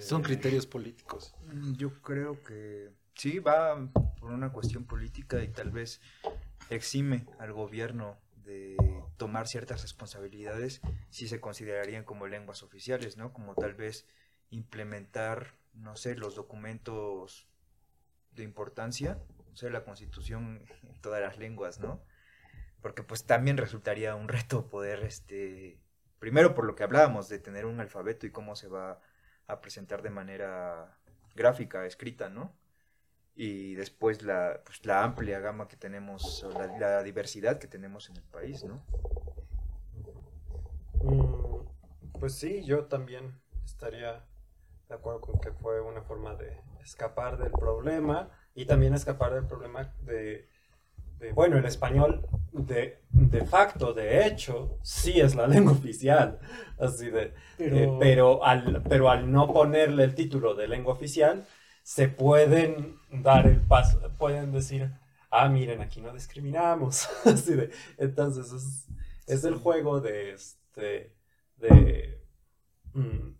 Son 0.00 0.22
criterios 0.22 0.66
políticos. 0.66 1.34
Mm, 1.52 1.74
yo 1.74 2.02
creo 2.02 2.42
que 2.42 2.90
sí, 3.14 3.38
va 3.38 3.76
por 4.20 4.30
una 4.30 4.52
cuestión 4.52 4.84
política 4.84 5.42
y 5.42 5.48
tal 5.48 5.70
vez 5.70 6.00
exime 6.70 7.26
al 7.38 7.52
gobierno 7.52 8.16
de 8.44 8.76
tomar 9.16 9.46
ciertas 9.46 9.82
responsabilidades 9.82 10.80
si 11.10 11.28
se 11.28 11.40
considerarían 11.40 12.04
como 12.04 12.26
lenguas 12.26 12.62
oficiales, 12.62 13.16
¿no? 13.16 13.32
Como 13.32 13.54
tal 13.54 13.74
vez 13.74 14.06
implementar, 14.50 15.54
no 15.74 15.96
sé, 15.96 16.16
los 16.16 16.34
documentos 16.34 17.48
de 18.32 18.42
importancia, 18.42 19.18
o 19.52 19.56
sea, 19.56 19.70
la 19.70 19.84
constitución 19.84 20.64
en 20.82 21.00
todas 21.00 21.20
las 21.20 21.38
lenguas, 21.38 21.80
¿no? 21.80 22.02
Porque 22.82 23.02
pues 23.02 23.24
también 23.24 23.56
resultaría 23.56 24.14
un 24.14 24.28
reto 24.28 24.68
poder, 24.68 25.04
este, 25.04 25.78
primero 26.18 26.54
por 26.54 26.64
lo 26.64 26.74
que 26.74 26.82
hablábamos 26.82 27.28
de 27.28 27.38
tener 27.38 27.66
un 27.66 27.80
alfabeto 27.80 28.26
y 28.26 28.30
cómo 28.30 28.56
se 28.56 28.68
va 28.68 29.00
a 29.46 29.60
presentar 29.60 30.02
de 30.02 30.10
manera 30.10 30.98
gráfica, 31.34 31.86
escrita, 31.86 32.28
¿no? 32.28 32.54
Y 33.36 33.74
después 33.74 34.22
la, 34.22 34.60
pues, 34.64 34.84
la 34.86 35.02
amplia 35.02 35.40
gama 35.40 35.66
que 35.66 35.76
tenemos, 35.76 36.46
la, 36.54 36.66
la, 36.78 37.02
diversidad 37.02 37.58
que 37.58 37.66
tenemos 37.66 38.08
en 38.08 38.16
el 38.16 38.22
país, 38.22 38.64
¿no? 38.64 38.84
Mm, 41.02 42.18
pues 42.20 42.34
sí, 42.34 42.62
yo 42.64 42.86
también 42.86 43.40
estaría 43.64 44.24
de 44.88 44.94
acuerdo 44.94 45.20
con 45.20 45.40
que 45.40 45.50
fue 45.52 45.80
una 45.80 46.02
forma 46.02 46.36
de 46.36 46.60
escapar 46.82 47.38
del 47.38 47.50
problema 47.50 48.30
y 48.54 48.66
también 48.66 48.94
escapar 48.94 49.34
del 49.34 49.46
problema 49.46 49.92
de 50.02 50.48
bueno, 51.32 51.56
el 51.56 51.64
español 51.64 52.26
de, 52.52 52.98
de, 53.10 53.44
facto, 53.44 53.92
de 53.92 54.26
hecho, 54.26 54.78
sí 54.82 55.20
es 55.20 55.34
la 55.34 55.46
lengua 55.48 55.72
oficial. 55.72 56.38
Así 56.78 57.10
de, 57.10 57.32
pero... 57.56 57.76
Eh, 57.76 57.96
pero, 57.98 58.44
al, 58.44 58.82
pero 58.88 59.10
al 59.10 59.30
no 59.30 59.52
ponerle 59.52 60.04
el 60.04 60.14
título 60.14 60.54
de 60.54 60.68
lengua 60.68 60.92
oficial, 60.92 61.46
se 61.84 62.08
pueden 62.08 62.98
dar 63.10 63.46
el 63.46 63.60
paso, 63.60 64.00
pueden 64.16 64.52
decir, 64.52 64.90
ah, 65.30 65.50
miren, 65.50 65.82
aquí 65.82 66.00
no 66.00 66.14
discriminamos. 66.14 67.06
Así 67.26 67.54
de, 67.54 67.70
entonces 67.98 68.50
es, 68.52 68.86
es 69.26 69.44
el 69.44 69.56
juego 69.56 70.00
de, 70.00 70.32
este, 70.32 71.14
de, 71.58 72.22
mm, 72.94 73.34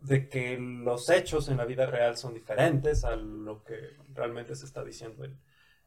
de 0.00 0.28
que 0.28 0.58
los 0.58 1.08
hechos 1.08 1.48
en 1.48 1.56
la 1.56 1.66
vida 1.66 1.86
real 1.86 2.16
son 2.16 2.34
diferentes 2.34 3.04
a 3.04 3.14
lo 3.14 3.62
que 3.62 3.78
realmente 4.12 4.56
se 4.56 4.66
está 4.66 4.82
diciendo 4.82 5.24
en, 5.24 5.38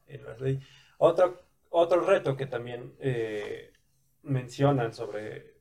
en 0.06 0.24
la 0.24 0.34
ley. 0.38 0.60
Otro, 0.96 1.42
otro 1.68 2.00
reto 2.00 2.38
que 2.38 2.46
también 2.46 2.96
eh, 3.00 3.70
mencionan 4.22 4.94
sobre 4.94 5.51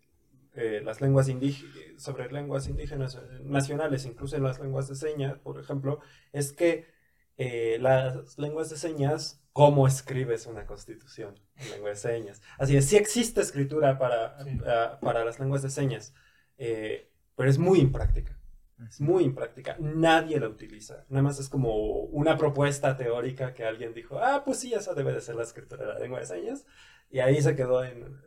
eh, 0.53 0.81
las 0.83 1.01
lenguas 1.01 1.29
indígenas, 1.29 1.75
sobre 1.97 2.31
lenguas 2.31 2.67
indígenas 2.67 3.15
eh, 3.15 3.41
nacionales, 3.43 4.05
incluso 4.05 4.35
en 4.35 4.43
las 4.43 4.59
lenguas 4.59 4.87
de 4.87 4.95
señas, 4.95 5.39
por 5.39 5.59
ejemplo, 5.59 5.99
es 6.33 6.51
que 6.53 6.99
las 7.79 8.37
lenguas 8.37 8.69
de 8.69 8.77
señas, 8.77 9.41
¿cómo 9.51 9.87
escribes 9.87 10.45
una 10.45 10.67
constitución 10.67 11.39
en 11.55 11.71
lengua 11.71 11.89
de 11.89 11.95
señas? 11.95 12.39
Así 12.59 12.77
es, 12.77 12.85
sí 12.85 12.97
existe 12.97 13.41
escritura 13.41 13.97
para, 13.97 14.37
para 15.01 15.25
las 15.25 15.39
lenguas 15.39 15.63
de 15.63 15.71
señas, 15.71 16.13
pero 16.55 17.49
es 17.49 17.57
muy 17.57 17.79
impráctica. 17.79 18.37
Es 18.87 18.99
muy 18.99 19.23
impráctica. 19.23 19.75
Nadie 19.79 20.39
la 20.39 20.47
utiliza. 20.47 21.05
Nada 21.09 21.23
más 21.23 21.39
es 21.39 21.49
como 21.49 22.03
una 22.05 22.37
propuesta 22.37 22.97
teórica 22.97 23.53
que 23.53 23.63
alguien 23.63 23.93
dijo, 23.93 24.19
ah, 24.19 24.43
pues 24.43 24.59
sí, 24.59 24.73
esa 24.73 24.93
debe 24.93 25.13
de 25.13 25.21
ser 25.21 25.35
la 25.35 25.43
escritura 25.43 25.85
de 25.85 25.93
la 25.93 25.99
lengua 25.99 26.19
de 26.19 26.25
señas. 26.25 26.65
Y 27.09 27.19
ahí 27.19 27.41
se 27.41 27.55
quedó 27.55 27.83
en... 27.83 28.17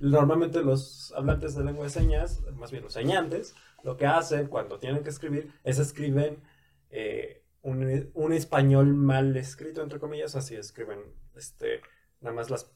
Normalmente 0.00 0.62
los 0.62 1.12
hablantes 1.16 1.54
de 1.54 1.64
lengua 1.64 1.84
de 1.84 1.90
señas, 1.90 2.42
más 2.54 2.70
bien 2.70 2.82
los 2.82 2.92
señantes, 2.92 3.54
lo 3.84 3.96
que 3.96 4.06
hacen 4.06 4.48
cuando 4.48 4.78
tienen 4.78 5.02
que 5.02 5.10
escribir 5.10 5.52
es 5.62 5.78
escriben 5.78 6.42
eh, 6.90 7.42
un, 7.62 8.32
español 8.32 8.94
mal 8.94 9.36
escrito, 9.36 9.82
entre 9.82 10.00
comillas, 10.00 10.34
así 10.34 10.56
escriben, 10.56 11.00
este, 11.36 11.80
nada 12.20 12.34
más 12.34 12.50
las... 12.50 12.70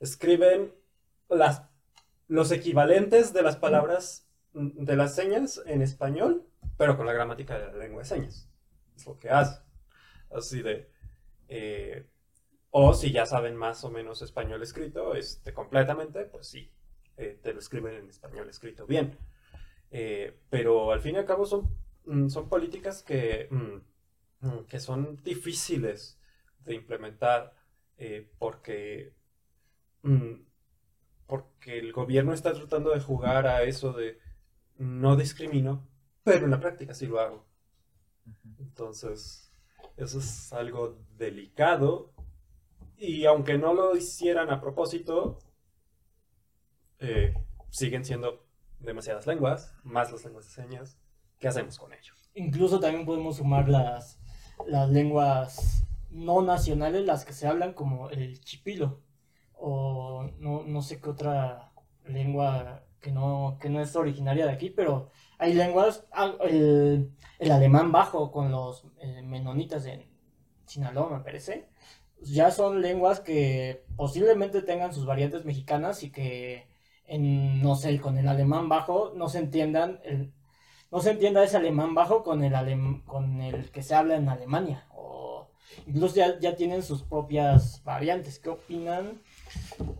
Escriben 0.00 0.74
las, 1.28 1.62
los 2.28 2.50
equivalentes 2.50 3.32
de 3.32 3.42
las 3.42 3.56
palabras 3.56 4.28
de 4.52 4.96
las 4.96 5.14
señas 5.14 5.62
en 5.66 5.82
español 5.82 6.46
pero 6.76 6.96
con 6.96 7.06
la 7.06 7.12
gramática 7.12 7.58
de 7.58 7.66
la 7.72 7.78
lengua 7.78 8.02
de 8.02 8.08
señas. 8.08 8.48
Es 8.96 9.06
lo 9.06 9.18
que 9.18 9.30
hace. 9.30 9.60
Así 10.30 10.62
de... 10.62 10.90
Eh, 11.48 12.06
o 12.78 12.92
si 12.92 13.10
ya 13.10 13.24
saben 13.24 13.56
más 13.56 13.84
o 13.84 13.90
menos 13.90 14.20
español 14.20 14.62
escrito, 14.62 15.14
este, 15.14 15.54
completamente, 15.54 16.26
pues 16.26 16.46
sí, 16.46 16.70
eh, 17.16 17.40
te 17.42 17.54
lo 17.54 17.58
escriben 17.58 17.94
en 17.94 18.10
español 18.10 18.50
escrito 18.50 18.86
bien. 18.86 19.16
Eh, 19.90 20.38
pero 20.50 20.92
al 20.92 21.00
fin 21.00 21.14
y 21.14 21.18
al 21.18 21.24
cabo 21.24 21.46
son, 21.46 21.74
mm, 22.04 22.28
son 22.28 22.50
políticas 22.50 23.02
que, 23.02 23.48
mm, 23.50 24.46
mm, 24.46 24.66
que 24.66 24.78
son 24.78 25.22
difíciles 25.22 26.20
de 26.66 26.74
implementar 26.74 27.54
porque, 28.38 29.14
porque 31.26 31.78
el 31.78 31.92
gobierno 31.94 32.34
está 32.34 32.52
tratando 32.52 32.90
de 32.90 33.00
jugar 33.00 33.46
a 33.46 33.62
eso 33.62 33.94
de 33.94 34.18
no 34.76 35.16
discrimino, 35.16 35.88
pero 36.24 36.44
en 36.44 36.50
la 36.50 36.60
práctica 36.60 36.92
sí 36.92 37.06
lo 37.06 37.20
hago. 37.20 37.46
Entonces, 38.58 39.50
eso 39.96 40.18
es 40.18 40.52
algo 40.52 40.98
delicado 41.16 42.12
y 42.98 43.24
aunque 43.26 43.58
no 43.58 43.74
lo 43.74 43.96
hicieran 43.96 44.50
a 44.50 44.60
propósito, 44.60 45.38
eh, 46.98 47.34
siguen 47.70 48.04
siendo 48.04 48.46
demasiadas 48.80 49.26
lenguas, 49.26 49.74
más 49.82 50.12
las 50.12 50.24
lenguas 50.24 50.46
de 50.46 50.62
señas. 50.62 50.98
¿Qué 51.38 51.48
hacemos 51.48 51.78
con 51.78 51.92
ellos? 51.92 52.30
Incluso 52.34 52.80
también 52.80 53.04
podemos 53.04 53.36
sumar 53.36 53.68
las, 53.68 54.18
las 54.66 54.88
lenguas 54.90 55.86
no 56.10 56.42
nacionales, 56.42 57.04
las 57.04 57.24
que 57.24 57.32
se 57.32 57.46
hablan 57.46 57.74
como 57.74 58.08
el 58.10 58.40
chipilo, 58.40 59.02
o 59.52 60.30
no, 60.38 60.62
no 60.62 60.82
sé 60.82 61.00
qué 61.00 61.10
otra 61.10 61.72
lengua 62.04 62.84
que 63.00 63.10
no, 63.10 63.58
que 63.60 63.68
no 63.68 63.80
es 63.80 63.94
originaria 63.96 64.46
de 64.46 64.52
aquí, 64.52 64.70
pero 64.70 65.10
hay 65.38 65.52
lenguas, 65.52 66.06
ah, 66.12 66.34
el, 66.42 67.12
alemán 67.40 67.92
bajo 67.92 68.32
con 68.32 68.50
los 68.50 68.86
eh, 68.98 69.22
menonitas 69.22 69.84
en 69.86 70.06
Sinaloa, 70.64 71.18
me 71.18 71.24
parece, 71.24 71.68
ya 72.32 72.50
son 72.50 72.82
lenguas 72.82 73.20
que 73.20 73.84
posiblemente 73.96 74.62
tengan 74.62 74.92
sus 74.92 75.06
variantes 75.06 75.44
mexicanas 75.44 76.02
y 76.02 76.10
que, 76.10 76.66
en, 77.06 77.62
no 77.62 77.76
sé, 77.76 78.00
con 78.00 78.18
el 78.18 78.28
alemán 78.28 78.68
bajo 78.68 79.12
no 79.14 79.28
se 79.28 79.38
entiendan, 79.38 80.00
no 80.90 81.00
se 81.00 81.10
entienda 81.10 81.44
ese 81.44 81.56
alemán 81.56 81.94
bajo 81.94 82.22
con 82.22 82.44
el, 82.44 83.02
con 83.04 83.40
el 83.40 83.70
que 83.70 83.82
se 83.82 83.94
habla 83.94 84.16
en 84.16 84.28
Alemania, 84.28 84.86
o 84.94 85.48
incluso 85.86 86.16
ya, 86.16 86.38
ya 86.38 86.56
tienen 86.56 86.82
sus 86.82 87.02
propias 87.02 87.82
variantes. 87.84 88.38
¿Qué 88.38 88.50
opinan 88.50 89.20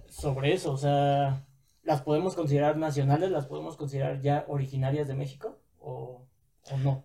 sobre 0.09 0.55
eso? 0.55 0.73
O 0.73 0.79
sea 0.79 1.47
¿Las 1.87 2.03
podemos 2.03 2.35
considerar 2.35 2.77
nacionales? 2.77 3.31
¿Las 3.31 3.47
podemos 3.47 3.77
considerar 3.77 4.21
ya 4.21 4.45
originarias 4.49 5.07
de 5.07 5.15
México? 5.15 5.57
¿O, 5.79 6.27
no? 6.83 7.05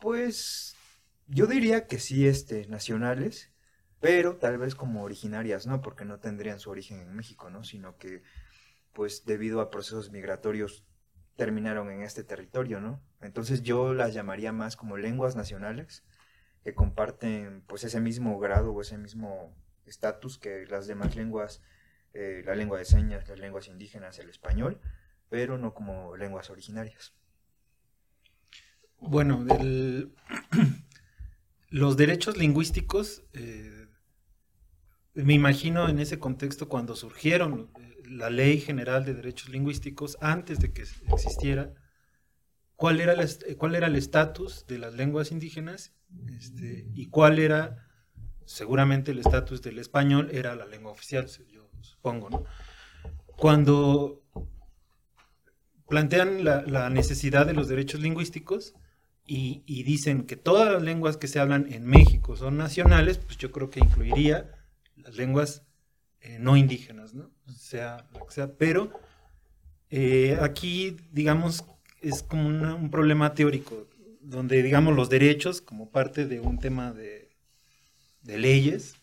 Pues 0.00 0.74
yo 1.28 1.46
diría 1.46 1.86
que 1.86 2.00
sí, 2.00 2.26
este, 2.26 2.66
nacionales, 2.66 3.52
pero 4.04 4.36
tal 4.36 4.58
vez 4.58 4.74
como 4.74 5.02
originarias, 5.02 5.66
¿no? 5.66 5.80
Porque 5.80 6.04
no 6.04 6.18
tendrían 6.20 6.60
su 6.60 6.68
origen 6.68 7.00
en 7.00 7.14
México, 7.16 7.48
¿no? 7.48 7.64
Sino 7.64 7.96
que, 7.96 8.22
pues 8.92 9.24
debido 9.24 9.62
a 9.62 9.70
procesos 9.70 10.10
migratorios, 10.10 10.84
terminaron 11.36 11.90
en 11.90 12.02
este 12.02 12.22
territorio, 12.22 12.82
¿no? 12.82 13.02
Entonces 13.22 13.62
yo 13.62 13.94
las 13.94 14.12
llamaría 14.12 14.52
más 14.52 14.76
como 14.76 14.98
lenguas 14.98 15.36
nacionales, 15.36 16.04
que 16.64 16.74
comparten 16.74 17.62
pues 17.66 17.82
ese 17.84 17.98
mismo 17.98 18.38
grado 18.38 18.74
o 18.74 18.82
ese 18.82 18.98
mismo 18.98 19.56
estatus 19.86 20.36
que 20.38 20.66
las 20.66 20.86
demás 20.86 21.16
lenguas 21.16 21.62
eh, 22.12 22.42
la 22.44 22.54
lengua 22.54 22.78
de 22.78 22.84
señas, 22.84 23.26
las 23.26 23.38
lenguas 23.38 23.68
indígenas, 23.68 24.18
el 24.18 24.28
español, 24.28 24.82
pero 25.30 25.56
no 25.56 25.72
como 25.72 26.14
lenguas 26.18 26.50
originarias. 26.50 27.14
Bueno, 28.98 29.46
el- 29.58 30.12
los 31.70 31.96
derechos 31.96 32.36
lingüísticos, 32.36 33.22
eh, 33.32 33.83
me 35.14 35.34
imagino 35.34 35.88
en 35.88 36.00
ese 36.00 36.18
contexto 36.18 36.68
cuando 36.68 36.96
surgieron 36.96 37.70
eh, 37.78 38.02
la 38.08 38.30
Ley 38.30 38.60
General 38.60 39.04
de 39.04 39.14
Derechos 39.14 39.48
Lingüísticos, 39.48 40.18
antes 40.20 40.58
de 40.58 40.72
que 40.72 40.82
existiera, 40.82 41.72
cuál 42.76 43.00
era 43.00 43.14
eh, 43.14 43.86
el 43.86 43.96
estatus 43.96 44.66
de 44.66 44.78
las 44.78 44.94
lenguas 44.94 45.30
indígenas 45.30 45.94
este, 46.36 46.88
y 46.94 47.06
cuál 47.06 47.38
era, 47.38 47.86
seguramente 48.44 49.12
el 49.12 49.20
estatus 49.20 49.62
del 49.62 49.78
español 49.78 50.30
era 50.32 50.56
la 50.56 50.66
lengua 50.66 50.92
oficial, 50.92 51.28
yo 51.50 51.70
supongo, 51.80 52.30
¿no? 52.30 52.44
Cuando 53.36 54.22
plantean 55.88 56.44
la, 56.44 56.62
la 56.62 56.90
necesidad 56.90 57.46
de 57.46 57.54
los 57.54 57.68
derechos 57.68 58.00
lingüísticos 58.00 58.74
y, 59.26 59.62
y 59.66 59.82
dicen 59.82 60.26
que 60.26 60.36
todas 60.36 60.72
las 60.72 60.82
lenguas 60.82 61.16
que 61.16 61.28
se 61.28 61.40
hablan 61.40 61.72
en 61.72 61.84
México 61.84 62.36
son 62.36 62.56
nacionales, 62.56 63.18
pues 63.18 63.38
yo 63.38 63.50
creo 63.50 63.70
que 63.70 63.80
incluiría 63.80 64.63
las 65.04 65.16
lenguas 65.16 65.62
eh, 66.20 66.38
no 66.40 66.56
indígenas, 66.56 67.14
¿no? 67.14 67.30
Sea 67.54 68.08
sea, 68.28 68.56
pero 68.56 68.90
eh, 69.90 70.38
aquí, 70.40 70.96
digamos, 71.12 71.64
es 72.00 72.22
como 72.22 72.48
un 72.48 72.90
problema 72.90 73.34
teórico, 73.34 73.86
donde, 74.20 74.62
digamos, 74.62 74.96
los 74.96 75.10
derechos, 75.10 75.60
como 75.60 75.90
parte 75.90 76.26
de 76.26 76.40
un 76.40 76.58
tema 76.58 76.92
de, 76.92 77.30
leyes, 78.24 78.96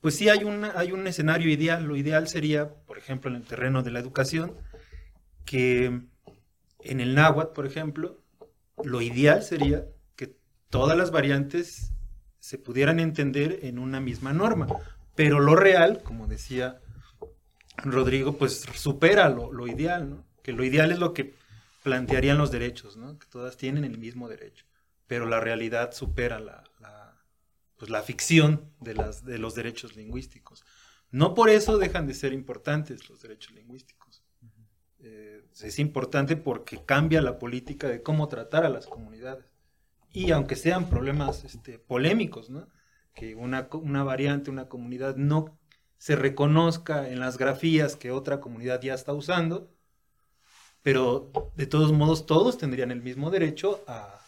pues 0.00 0.14
sí 0.14 0.28
hay, 0.28 0.44
una, 0.44 0.78
hay 0.78 0.92
un 0.92 1.06
escenario 1.06 1.50
ideal. 1.50 1.84
Lo 1.84 1.96
ideal 1.96 2.28
sería, 2.28 2.68
por 2.68 2.98
ejemplo, 2.98 3.30
en 3.30 3.36
el 3.36 3.44
terreno 3.44 3.82
de 3.82 3.90
la 3.90 3.98
educación, 3.98 4.52
que 5.46 6.02
en 6.80 7.00
el 7.00 7.14
náhuatl, 7.14 7.54
por 7.54 7.66
ejemplo, 7.66 8.22
lo 8.84 9.00
ideal 9.00 9.42
sería 9.42 9.86
que 10.14 10.36
todas 10.68 10.96
las 10.96 11.10
variantes 11.10 11.92
se 12.38 12.58
pudieran 12.58 13.00
entender 13.00 13.60
en 13.62 13.78
una 13.78 14.00
misma 14.00 14.32
norma. 14.32 14.68
Pero 15.14 15.40
lo 15.40 15.56
real, 15.56 16.02
como 16.02 16.26
decía 16.26 16.80
Rodrigo, 17.78 18.36
pues 18.36 18.60
supera 18.74 19.28
lo, 19.28 19.52
lo 19.52 19.66
ideal, 19.66 20.10
¿no? 20.10 20.26
Que 20.42 20.52
lo 20.52 20.64
ideal 20.64 20.92
es 20.92 20.98
lo 20.98 21.12
que 21.12 21.34
plantearían 21.82 22.38
los 22.38 22.50
derechos, 22.50 22.96
¿no? 22.96 23.18
Que 23.18 23.26
todas 23.26 23.56
tienen 23.56 23.84
el 23.84 23.98
mismo 23.98 24.28
derecho. 24.28 24.66
Pero 25.06 25.26
la 25.26 25.40
realidad 25.40 25.92
supera 25.92 26.38
la, 26.38 26.64
la, 26.78 27.18
pues, 27.76 27.90
la 27.90 28.02
ficción 28.02 28.72
de, 28.80 28.94
las, 28.94 29.24
de 29.24 29.38
los 29.38 29.54
derechos 29.54 29.96
lingüísticos. 29.96 30.64
No 31.10 31.34
por 31.34 31.50
eso 31.50 31.78
dejan 31.78 32.06
de 32.06 32.14
ser 32.14 32.32
importantes 32.32 33.08
los 33.08 33.20
derechos 33.20 33.52
lingüísticos. 33.52 34.22
Eh, 35.00 35.42
es 35.62 35.78
importante 35.78 36.36
porque 36.36 36.84
cambia 36.84 37.22
la 37.22 37.38
política 37.38 37.88
de 37.88 38.02
cómo 38.02 38.28
tratar 38.28 38.64
a 38.64 38.68
las 38.68 38.86
comunidades. 38.86 39.46
Y 40.12 40.30
aunque 40.32 40.56
sean 40.56 40.88
problemas 40.88 41.44
este, 41.44 41.78
polémicos, 41.78 42.50
¿no? 42.50 42.68
Que 43.14 43.34
una, 43.34 43.68
una 43.72 44.04
variante, 44.04 44.50
una 44.50 44.68
comunidad 44.68 45.16
no 45.16 45.58
se 45.98 46.16
reconozca 46.16 47.08
en 47.08 47.20
las 47.20 47.36
grafías 47.36 47.96
que 47.96 48.10
otra 48.10 48.40
comunidad 48.40 48.80
ya 48.80 48.94
está 48.94 49.12
usando, 49.12 49.70
pero 50.82 51.30
de 51.56 51.66
todos 51.66 51.92
modos 51.92 52.26
todos 52.26 52.56
tendrían 52.56 52.90
el 52.90 53.02
mismo 53.02 53.30
derecho 53.30 53.84
a, 53.86 54.18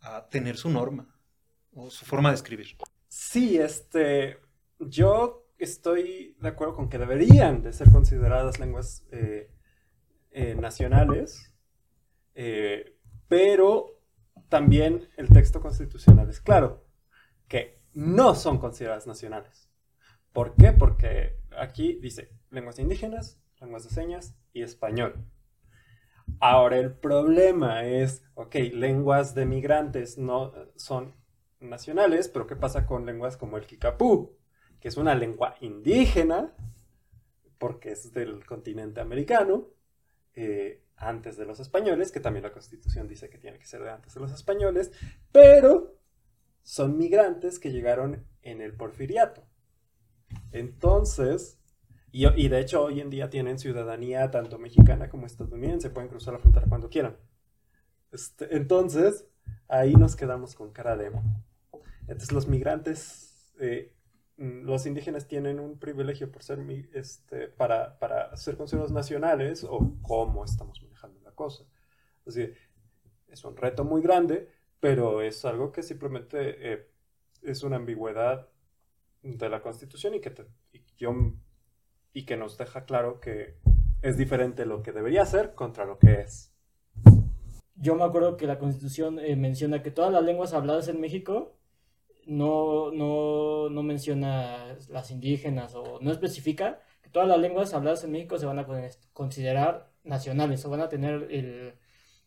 a 0.00 0.28
tener 0.28 0.56
su 0.56 0.68
norma 0.68 1.08
o 1.72 1.90
su 1.90 2.04
forma 2.04 2.28
de 2.28 2.34
escribir. 2.34 2.76
Sí, 3.08 3.56
este, 3.56 4.38
yo 4.78 5.48
estoy 5.58 6.36
de 6.40 6.48
acuerdo 6.48 6.74
con 6.74 6.88
que 6.88 6.98
deberían 6.98 7.62
de 7.62 7.72
ser 7.72 7.90
consideradas 7.90 8.58
lenguas 8.58 9.06
eh, 9.12 9.50
eh, 10.32 10.54
nacionales, 10.54 11.54
eh, 12.34 12.98
pero 13.28 14.00
también 14.48 15.08
el 15.16 15.28
texto 15.28 15.60
constitucional 15.60 16.28
es 16.28 16.40
claro 16.40 16.84
que 17.48 17.81
no 17.94 18.34
son 18.34 18.58
consideradas 18.58 19.06
nacionales. 19.06 19.68
¿Por 20.32 20.54
qué? 20.54 20.72
Porque 20.72 21.38
aquí 21.56 21.98
dice 22.00 22.30
lenguas 22.50 22.78
indígenas, 22.78 23.40
lenguas 23.60 23.84
de 23.84 23.90
señas 23.90 24.34
y 24.52 24.62
español. 24.62 25.26
Ahora 26.40 26.78
el 26.78 26.92
problema 26.92 27.84
es, 27.84 28.24
ok, 28.34 28.54
lenguas 28.72 29.34
de 29.34 29.46
migrantes 29.46 30.18
no 30.18 30.52
son 30.76 31.14
nacionales, 31.60 32.28
pero 32.28 32.46
¿qué 32.46 32.56
pasa 32.56 32.86
con 32.86 33.06
lenguas 33.06 33.36
como 33.36 33.56
el 33.56 33.66
Kikapú? 33.66 34.36
Que 34.80 34.88
es 34.88 34.96
una 34.96 35.14
lengua 35.14 35.56
indígena, 35.60 36.54
porque 37.58 37.92
es 37.92 38.12
del 38.12 38.44
continente 38.44 39.00
americano, 39.00 39.68
eh, 40.34 40.82
antes 40.96 41.36
de 41.36 41.44
los 41.44 41.60
españoles, 41.60 42.10
que 42.10 42.20
también 42.20 42.44
la 42.44 42.52
constitución 42.52 43.06
dice 43.06 43.28
que 43.28 43.38
tiene 43.38 43.58
que 43.58 43.66
ser 43.66 43.82
de 43.82 43.90
antes 43.90 44.14
de 44.14 44.20
los 44.20 44.32
españoles, 44.32 44.92
pero 45.30 46.01
son 46.62 46.96
migrantes 46.96 47.58
que 47.58 47.72
llegaron 47.72 48.26
en 48.42 48.60
el 48.60 48.74
porfiriato. 48.74 49.44
Entonces, 50.50 51.58
y, 52.12 52.48
de 52.48 52.60
hecho 52.60 52.82
hoy 52.82 53.00
en 53.00 53.08
día 53.08 53.30
tienen 53.30 53.58
ciudadanía 53.58 54.30
tanto 54.30 54.58
mexicana 54.58 55.08
como 55.08 55.26
estadounidense, 55.26 55.88
pueden 55.88 56.10
cruzar 56.10 56.34
la 56.34 56.40
frontera 56.40 56.66
cuando 56.68 56.90
quieran. 56.90 57.16
Este, 58.10 58.54
entonces, 58.54 59.26
ahí 59.68 59.94
nos 59.94 60.14
quedamos 60.14 60.54
con 60.54 60.72
cara 60.72 60.96
de... 60.96 61.10
Entonces 62.02 62.32
los 62.32 62.48
migrantes, 62.48 63.54
eh, 63.60 63.94
los 64.36 64.84
indígenas 64.84 65.26
tienen 65.26 65.58
un 65.58 65.78
privilegio 65.78 66.30
por 66.30 66.42
ser, 66.42 66.58
este, 66.92 67.48
para, 67.48 67.98
para 67.98 68.36
ser 68.36 68.58
considerados 68.58 68.92
nacionales 68.92 69.64
o 69.64 69.96
cómo 70.02 70.44
estamos 70.44 70.82
manejando 70.82 71.18
la 71.20 71.30
cosa. 71.30 71.64
Es 72.26 73.44
un 73.44 73.56
reto 73.56 73.84
muy 73.84 74.02
grande, 74.02 74.50
pero 74.82 75.22
es 75.22 75.44
algo 75.44 75.70
que 75.70 75.84
simplemente 75.84 76.72
eh, 76.72 76.88
es 77.42 77.62
una 77.62 77.76
ambigüedad 77.76 78.48
de 79.22 79.48
la 79.48 79.62
Constitución 79.62 80.12
y 80.16 80.20
que, 80.20 80.30
te- 80.30 80.48
y 80.72 80.82
yo, 80.96 81.14
y 82.12 82.24
que 82.24 82.36
nos 82.36 82.58
deja 82.58 82.84
claro 82.84 83.20
que 83.20 83.58
es 84.02 84.16
diferente 84.16 84.66
lo 84.66 84.82
que 84.82 84.90
debería 84.90 85.24
ser 85.24 85.54
contra 85.54 85.84
lo 85.84 86.00
que 86.00 86.22
es. 86.22 86.52
Yo 87.76 87.94
me 87.94 88.02
acuerdo 88.02 88.36
que 88.36 88.48
la 88.48 88.58
Constitución 88.58 89.20
eh, 89.20 89.36
menciona 89.36 89.84
que 89.84 89.92
todas 89.92 90.12
las 90.12 90.24
lenguas 90.24 90.52
habladas 90.52 90.88
en 90.88 91.00
México 91.00 91.56
no, 92.26 92.90
no, 92.90 93.70
no 93.70 93.82
menciona 93.84 94.76
las 94.88 95.12
indígenas 95.12 95.76
o 95.76 96.00
no 96.00 96.10
especifica 96.10 96.80
que 97.02 97.08
todas 97.10 97.28
las 97.28 97.38
lenguas 97.38 97.72
habladas 97.72 98.02
en 98.02 98.10
México 98.10 98.36
se 98.36 98.46
van 98.46 98.58
a 98.58 98.66
con- 98.66 98.82
considerar 99.12 99.92
nacionales 100.02 100.64
o 100.64 100.70
van 100.70 100.80
a 100.80 100.88
tener 100.88 101.28
el, 101.30 101.74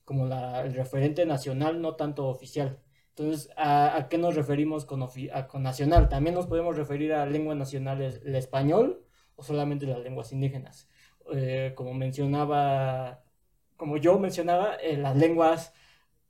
como 0.06 0.26
la, 0.28 0.62
el 0.66 0.74
referente 0.74 1.26
nacional, 1.26 1.82
no 1.82 1.96
tanto 1.96 2.28
oficial. 2.28 2.80
Entonces, 3.10 3.50
¿a, 3.58 3.98
a 3.98 4.10
qué 4.10 4.18
nos 4.18 4.36
referimos 4.36 4.86
con, 4.86 5.04
a- 5.34 5.48
con 5.48 5.64
nacional? 5.64 6.10
También 6.10 6.36
nos 6.36 6.48
podemos 6.48 6.76
referir 6.78 7.14
a 7.14 7.26
lenguas 7.26 7.58
nacionales, 7.58 8.22
el 8.26 8.36
español 8.36 9.06
o 9.36 9.44
solamente 9.44 9.86
las 9.86 10.00
lenguas 10.00 10.32
indígenas. 10.32 10.90
Eh, 11.34 11.74
como 11.76 11.94
mencionaba 11.94 13.22
como 13.78 13.98
yo 13.98 14.20
mencionaba, 14.20 14.76
eh, 14.76 14.98
las 14.98 15.18
lenguas 15.18 15.74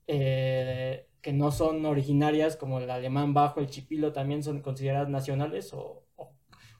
eh, 0.07 1.07
que 1.21 1.33
no 1.33 1.51
son 1.51 1.85
originarias, 1.85 2.57
como 2.57 2.79
el 2.79 2.89
alemán 2.89 3.33
bajo, 3.33 3.59
el 3.59 3.67
chipilo, 3.69 4.13
también 4.13 4.43
son 4.43 4.61
consideradas 4.61 5.09
nacionales 5.09 5.73
o 5.73 6.03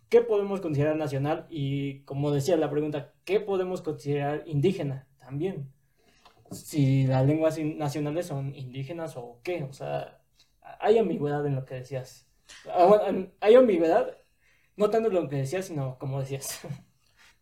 qué 0.10 0.22
podemos 0.22 0.62
considerar 0.62 0.96
nacional 0.98 1.48
y 1.50 2.02
como 2.04 2.32
decía 2.32 2.58
la 2.58 2.70
pregunta, 2.72 3.14
¿qué 3.26 3.40
podemos 3.40 3.82
considerar 3.82 4.44
indígena 4.48 5.08
también? 5.20 5.74
Si 6.52 7.08
las 7.08 7.26
lenguas 7.26 7.58
nacionales 7.60 8.28
son 8.28 8.56
indígenas 8.56 9.18
o 9.18 9.40
qué, 9.44 9.64
o 9.64 9.74
sea, 9.74 10.22
hay 10.80 10.98
ambigüedad 10.98 11.46
en 11.46 11.56
lo 11.56 11.66
que 11.66 11.76
decías. 11.76 12.28
Ah, 12.72 12.86
bueno, 12.86 13.32
Hay 13.42 13.56
ambigüedad, 13.56 14.18
no 14.76 14.90
tanto 14.90 15.10
en 15.10 15.16
lo 15.16 15.30
que 15.30 15.38
decías, 15.38 15.66
sino 15.66 15.98
como 15.98 16.20
decías. 16.20 16.62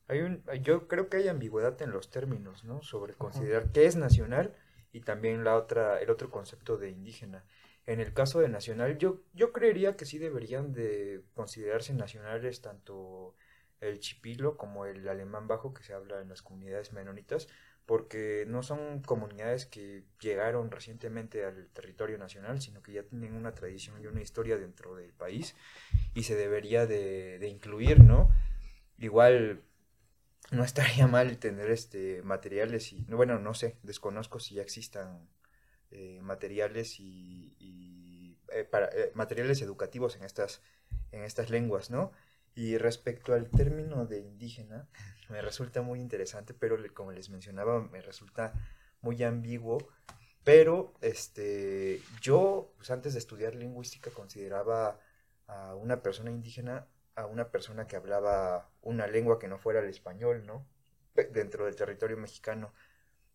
Hay 0.07 0.19
un, 0.19 0.43
yo 0.61 0.89
creo 0.89 1.09
que 1.09 1.17
hay 1.17 1.29
ambigüedad 1.29 1.81
en 1.81 1.91
los 1.91 2.09
términos, 2.09 2.65
¿no? 2.65 2.81
Sobre 2.81 3.13
considerar 3.13 3.71
qué 3.71 3.85
es 3.85 3.95
nacional 3.95 4.53
y 4.91 4.99
también 4.99 5.45
la 5.45 5.55
otra, 5.55 5.99
el 6.01 6.09
otro 6.09 6.29
concepto 6.29 6.77
de 6.77 6.89
indígena. 6.89 7.45
En 7.85 8.01
el 8.01 8.13
caso 8.13 8.39
de 8.41 8.49
nacional, 8.49 8.97
yo, 8.97 9.21
yo 9.33 9.53
creería 9.53 9.95
que 9.95 10.05
sí 10.05 10.17
deberían 10.17 10.73
de 10.73 11.23
considerarse 11.33 11.93
nacionales 11.93 12.61
tanto 12.61 13.35
el 13.79 13.99
chipilo 13.99 14.57
como 14.57 14.85
el 14.85 15.07
alemán 15.07 15.47
bajo 15.47 15.73
que 15.73 15.83
se 15.83 15.93
habla 15.93 16.21
en 16.21 16.29
las 16.29 16.41
comunidades 16.41 16.93
menonitas, 16.93 17.47
porque 17.85 18.45
no 18.47 18.63
son 18.63 19.01
comunidades 19.01 19.65
que 19.65 20.03
llegaron 20.21 20.71
recientemente 20.71 21.45
al 21.45 21.67
territorio 21.69 22.17
nacional, 22.17 22.61
sino 22.61 22.81
que 22.81 22.93
ya 22.93 23.03
tienen 23.03 23.33
una 23.33 23.53
tradición 23.53 24.01
y 24.01 24.07
una 24.07 24.21
historia 24.21 24.57
dentro 24.57 24.95
del 24.95 25.11
país 25.11 25.55
y 26.13 26.23
se 26.23 26.35
debería 26.35 26.85
de, 26.85 27.45
incluir, 27.47 27.99
¿no? 28.01 28.29
Igual 28.97 29.63
no 30.51 30.63
estaría 30.63 31.07
mal 31.07 31.37
tener 31.39 31.71
este 31.71 32.21
materiales 32.23 32.93
y 32.93 33.03
bueno 33.09 33.39
no 33.39 33.53
sé 33.53 33.77
desconozco 33.81 34.39
si 34.39 34.55
ya 34.55 34.61
existan 34.61 35.27
eh, 35.91 36.19
materiales 36.21 36.99
y, 36.99 38.37
eh, 38.49 38.69
eh, 38.71 39.11
materiales 39.15 39.61
educativos 39.61 40.15
en 40.15 40.23
estas 40.23 40.61
en 41.11 41.23
estas 41.23 41.49
lenguas 41.49 41.89
no 41.89 42.11
Y 42.55 42.77
respecto 42.77 43.33
al 43.33 43.49
término 43.49 44.05
de 44.05 44.19
indígena, 44.19 44.87
me 45.29 45.41
resulta 45.41 45.81
muy 45.81 45.99
interesante, 45.99 46.53
pero 46.53 46.77
como 46.93 47.11
les 47.11 47.29
mencionaba, 47.29 47.81
me 47.81 48.01
resulta 48.01 48.53
muy 49.01 49.23
ambiguo. 49.23 49.87
Pero 50.43 50.93
este, 51.01 52.01
yo, 52.21 52.73
pues, 52.77 52.91
antes 52.91 53.13
de 53.13 53.19
estudiar 53.19 53.55
lingüística, 53.55 54.11
consideraba 54.11 54.99
a 55.47 55.75
una 55.75 56.01
persona 56.01 56.31
indígena 56.31 56.87
a 57.15 57.25
una 57.27 57.51
persona 57.51 57.87
que 57.87 57.95
hablaba 57.95 58.71
una 58.81 59.07
lengua 59.07 59.39
que 59.39 59.47
no 59.47 59.57
fuera 59.57 59.79
el 59.81 59.89
español, 59.89 60.45
¿no? 60.45 60.65
Dentro 61.13 61.65
del 61.65 61.75
territorio 61.75 62.17
mexicano, 62.17 62.73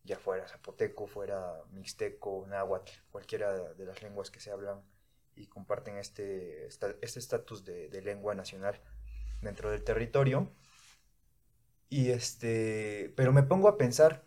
ya 0.03 0.17
fuera 0.17 0.47
zapoteco, 0.47 1.07
fuera 1.07 1.63
mixteco, 1.71 2.45
náhuatl, 2.47 2.91
cualquiera 3.11 3.73
de 3.73 3.85
las 3.85 4.01
lenguas 4.01 4.31
que 4.31 4.41
se 4.41 4.51
hablan 4.51 4.81
y 5.35 5.47
comparten 5.47 5.97
este 5.97 6.67
este 6.67 7.19
estatus 7.19 7.63
de, 7.63 7.87
de 7.87 8.01
lengua 8.01 8.35
nacional 8.35 8.81
dentro 9.41 9.71
del 9.71 9.83
territorio. 9.83 10.51
Y 11.89 12.11
este, 12.11 13.13
pero 13.15 13.33
me 13.33 13.43
pongo 13.43 13.67
a 13.67 13.77
pensar, 13.77 14.23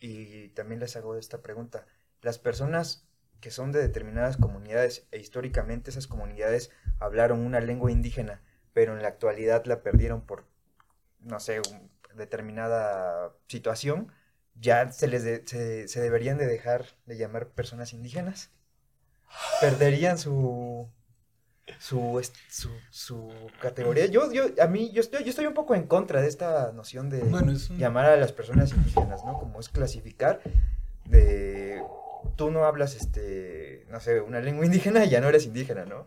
y 0.00 0.48
también 0.50 0.80
les 0.80 0.96
hago 0.96 1.16
esta 1.16 1.42
pregunta, 1.42 1.86
las 2.22 2.38
personas 2.38 3.06
que 3.40 3.50
son 3.50 3.72
de 3.72 3.80
determinadas 3.80 4.36
comunidades 4.36 5.06
e 5.10 5.18
históricamente 5.18 5.90
esas 5.90 6.06
comunidades 6.06 6.70
hablaron 7.00 7.40
una 7.40 7.60
lengua 7.60 7.90
indígena, 7.90 8.40
pero 8.72 8.94
en 8.94 9.02
la 9.02 9.08
actualidad 9.08 9.64
la 9.66 9.82
perdieron 9.82 10.22
por, 10.22 10.46
no 11.18 11.40
sé, 11.40 11.60
determinada 12.14 13.34
situación, 13.48 14.12
ya 14.54 14.92
se 14.92 15.08
les 15.08 15.50
se 15.50 16.00
deberían 16.00 16.38
de 16.38 16.46
dejar 16.46 16.86
de 17.06 17.16
llamar 17.16 17.48
personas 17.48 17.92
indígenas. 17.92 18.50
Perderían 19.60 20.18
su 20.18 20.88
su, 21.78 22.20
su, 22.48 22.68
su 22.90 23.30
categoría. 23.60 24.06
Yo, 24.06 24.32
yo, 24.32 24.44
a 24.62 24.66
mí, 24.66 24.90
yo 24.92 25.00
estoy, 25.00 25.24
yo 25.24 25.30
estoy 25.30 25.46
un 25.46 25.54
poco 25.54 25.74
en 25.74 25.86
contra 25.86 26.20
de 26.20 26.28
esta 26.28 26.72
noción 26.72 27.08
de 27.10 27.20
Bueno, 27.22 27.52
es 27.52 27.70
un- 27.70 27.78
llamar 27.78 28.06
a 28.06 28.16
las 28.16 28.32
personas 28.32 28.72
indígenas, 28.72 29.24
¿no? 29.24 29.38
Como 29.38 29.60
es 29.60 29.68
clasificar 29.68 30.40
de 31.06 31.82
tú 32.36 32.50
no 32.50 32.64
hablas 32.64 32.94
este, 32.96 33.86
no 33.90 34.00
sé, 34.00 34.20
una 34.20 34.40
lengua 34.40 34.64
indígena 34.64 35.04
y 35.04 35.08
ya 35.10 35.20
no 35.20 35.28
eres 35.28 35.46
indígena, 35.46 35.84
¿no? 35.84 36.06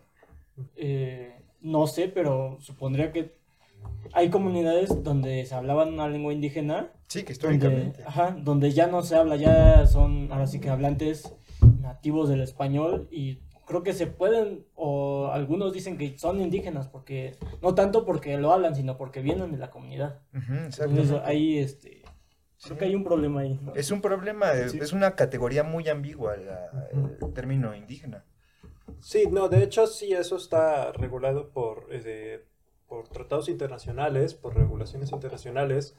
Eh, 0.75 1.41
no 1.61 1.87
sé, 1.87 2.07
pero 2.07 2.57
supondría 2.61 3.11
que 3.11 3.35
hay 4.13 4.29
comunidades 4.29 5.03
donde 5.03 5.45
se 5.45 5.55
hablaban 5.55 5.93
una 5.93 6.07
lengua 6.07 6.33
indígena, 6.33 6.91
Sí, 7.07 7.23
que 7.23 7.33
donde, 7.33 7.33
históricamente. 7.33 8.03
ajá, 8.05 8.35
donde 8.39 8.71
ya 8.71 8.87
no 8.87 9.01
se 9.03 9.15
habla, 9.15 9.35
ya 9.35 9.85
son 9.87 10.31
ahora 10.31 10.47
sí 10.47 10.59
que 10.59 10.69
hablantes 10.69 11.33
nativos 11.81 12.29
del 12.29 12.41
español 12.41 13.07
y 13.11 13.39
creo 13.65 13.83
que 13.83 13.93
se 13.93 14.07
pueden, 14.07 14.65
o 14.75 15.27
algunos 15.31 15.73
dicen 15.73 15.97
que 15.97 16.17
son 16.17 16.39
indígenas, 16.39 16.87
porque 16.87 17.35
no 17.61 17.73
tanto 17.75 18.05
porque 18.05 18.37
lo 18.37 18.51
hablan, 18.51 18.75
sino 18.75 18.97
porque 18.97 19.21
vienen 19.21 19.51
de 19.51 19.57
la 19.57 19.71
comunidad. 19.71 20.21
Entonces 20.33 21.11
ahí, 21.23 21.57
este, 21.57 22.03
creo 22.63 22.77
que 22.77 22.85
hay 22.85 22.95
un 22.95 23.03
problema 23.03 23.41
ahí. 23.41 23.59
¿no? 23.61 23.73
Es 23.75 23.91
un 23.91 24.01
problema, 24.01 24.51
es, 24.53 24.71
Sí. 24.73 24.79
es 24.81 24.93
una 24.93 25.15
categoría 25.15 25.63
muy 25.63 25.87
ambigua 25.89 26.37
la- 26.37 26.87
el 26.91 27.33
término 27.33 27.75
indígena. 27.75 28.23
Sí, 28.99 29.25
no, 29.31 29.49
de 29.49 29.63
hecho 29.63 29.87
sí, 29.87 30.13
eso 30.13 30.37
está 30.37 30.91
regulado 30.91 31.49
por, 31.49 31.87
eh, 31.91 32.45
por 32.87 33.07
tratados 33.09 33.49
internacionales, 33.49 34.35
por 34.35 34.55
regulaciones 34.55 35.11
internacionales, 35.11 35.95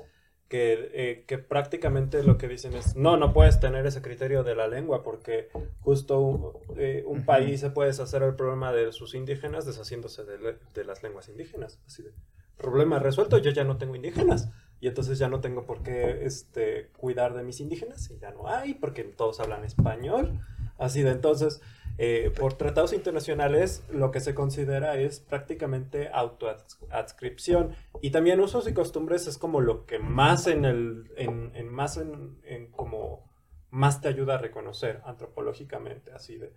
que, 0.48 0.90
eh, 0.92 1.24
que 1.26 1.38
prácticamente 1.38 2.22
lo 2.22 2.38
que 2.38 2.48
dicen 2.48 2.74
es, 2.74 2.96
no, 2.96 3.16
no 3.16 3.32
puedes 3.32 3.58
tener 3.58 3.86
ese 3.86 4.02
criterio 4.02 4.44
de 4.44 4.54
la 4.54 4.68
lengua 4.68 5.02
porque 5.02 5.48
justo 5.80 6.20
un, 6.20 6.52
eh, 6.76 7.02
un 7.06 7.24
país 7.24 7.60
se 7.60 7.70
puede 7.70 7.88
deshacer 7.88 8.22
el 8.22 8.34
problema 8.36 8.72
de 8.72 8.92
sus 8.92 9.14
indígenas 9.14 9.66
deshaciéndose 9.66 10.24
de, 10.24 10.58
de 10.74 10.84
las 10.84 11.02
lenguas 11.02 11.28
indígenas. 11.28 11.80
Así 11.86 12.02
de, 12.02 12.12
problema 12.56 12.98
resuelto, 12.98 13.38
yo 13.38 13.50
ya 13.50 13.64
no 13.64 13.76
tengo 13.76 13.94
indígenas. 13.94 14.48
Y 14.80 14.88
entonces 14.88 15.18
ya 15.18 15.28
no 15.28 15.40
tengo 15.40 15.64
por 15.64 15.82
qué 15.82 16.26
este, 16.26 16.90
cuidar 16.98 17.34
de 17.34 17.42
mis 17.42 17.60
indígenas 17.60 18.10
y 18.10 18.18
ya 18.18 18.30
no 18.30 18.48
hay, 18.48 18.74
porque 18.74 19.04
todos 19.04 19.40
hablan 19.40 19.64
español. 19.64 20.40
Así 20.78 21.02
de 21.02 21.12
entonces, 21.12 21.62
eh, 21.98 22.30
por 22.38 22.54
tratados 22.54 22.92
internacionales, 22.92 23.82
lo 23.90 24.10
que 24.10 24.20
se 24.20 24.34
considera 24.34 24.96
es 24.96 25.20
prácticamente 25.20 26.10
autoadscripción. 26.12 27.74
Y 28.02 28.10
también 28.10 28.40
usos 28.40 28.68
y 28.68 28.74
costumbres 28.74 29.26
es 29.26 29.38
como 29.38 29.60
lo 29.60 29.86
que 29.86 29.98
más 29.98 30.46
en 30.46 30.64
el, 30.64 31.10
en, 31.16 31.68
más 31.68 31.96
en, 31.96 32.70
como 32.72 33.30
más 33.70 34.00
te 34.00 34.08
ayuda 34.08 34.34
a 34.34 34.38
reconocer 34.38 35.00
antropológicamente, 35.04 36.12
así 36.12 36.36
de, 36.36 36.52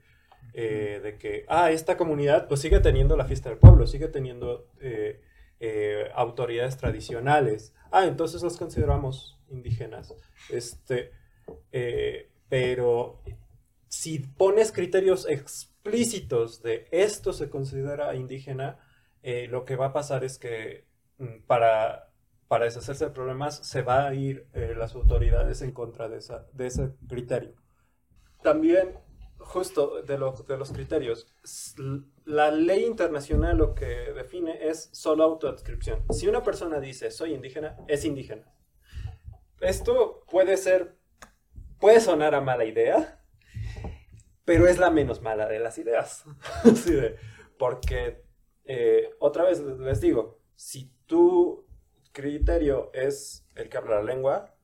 eh, 0.54 1.00
de 1.04 1.18
que, 1.18 1.46
ah, 1.48 1.72
esta 1.72 1.98
comunidad 1.98 2.48
pues 2.48 2.62
sigue 2.62 2.80
teniendo 2.80 3.16
la 3.16 3.26
fiesta 3.26 3.50
del 3.50 3.60
pueblo, 3.60 3.88
sigue 3.88 4.08
teniendo 4.08 4.68
eh, 4.82 5.22
eh, 5.60 6.10
autoridades 6.16 6.78
tradicionales. 6.78 7.74
Ah, 7.92 8.06
entonces 8.06 8.42
los 8.42 8.58
consideramos 8.58 9.40
indígenas. 9.50 10.14
Este, 10.50 11.12
pero 12.50 13.22
si 13.90 14.20
pones 14.20 14.72
criterios 14.72 15.28
explícitos 15.30 16.64
de 16.64 16.88
esto 16.92 17.34
se 17.34 17.50
considera 17.50 18.16
indígena, 18.16 18.80
eh, 19.24 19.48
lo 19.50 19.66
que 19.66 19.76
va 19.76 19.88
a 19.88 19.94
pasar 19.94 20.24
es 20.24 20.40
que 20.40 20.86
mm, 21.18 21.42
para, 21.48 22.12
para 22.48 22.66
deshacerse 22.66 23.06
de 23.06 23.12
problemas 23.12 23.58
se 23.68 23.82
va 23.82 24.08
a 24.08 24.14
ir 24.16 24.48
eh, 24.54 24.76
las 24.78 24.96
autoridades 24.96 25.62
en 25.64 25.74
contra 25.74 26.10
de, 26.10 26.20
ese 26.20 26.92
criterio. 27.10 27.56
También, 28.44 28.98
justo 29.40 30.02
de, 30.04 30.18
lo- 30.18 30.34
de 30.34 30.58
los 30.58 30.72
criterios, 30.72 31.28
la 32.26 32.52
ley 32.52 32.86
internacional 32.86 33.58
lo 33.58 33.76
que 33.76 33.86
define 34.14 34.70
es 34.70 34.90
solo 34.94 35.24
autoadscripción. 35.26 36.04
Si 36.12 36.28
una 36.28 36.44
persona 36.44 36.80
dice 36.80 37.12
soy 37.12 37.34
indígena, 37.34 37.78
es 37.88 38.06
indígena. 38.06 38.46
Esto 39.62 40.24
puede 40.30 40.58
ser, 40.58 40.96
puede 41.80 42.00
sonar 42.02 42.36
a 42.36 42.42
mala 42.42 42.66
idea, 42.66 43.19
pero 44.50 44.68
es 44.68 44.80
la 44.80 44.90
menos 44.90 45.22
mala 45.22 45.48
de 45.48 45.60
las 45.60 45.78
ideas. 45.78 46.26
Así 46.64 46.92
de- 46.92 47.18
porque, 47.60 48.24
eh, 48.66 49.12
otra 49.20 49.44
vez 49.44 49.60
les 49.62 50.02
digo, 50.02 50.40
si 50.56 50.92
tu 51.06 51.68
criterio 52.14 52.90
es 52.96 53.46
el 53.54 53.70
que 53.70 53.78
habla 53.78 53.98
la 53.98 54.02
lengua, 54.02 54.56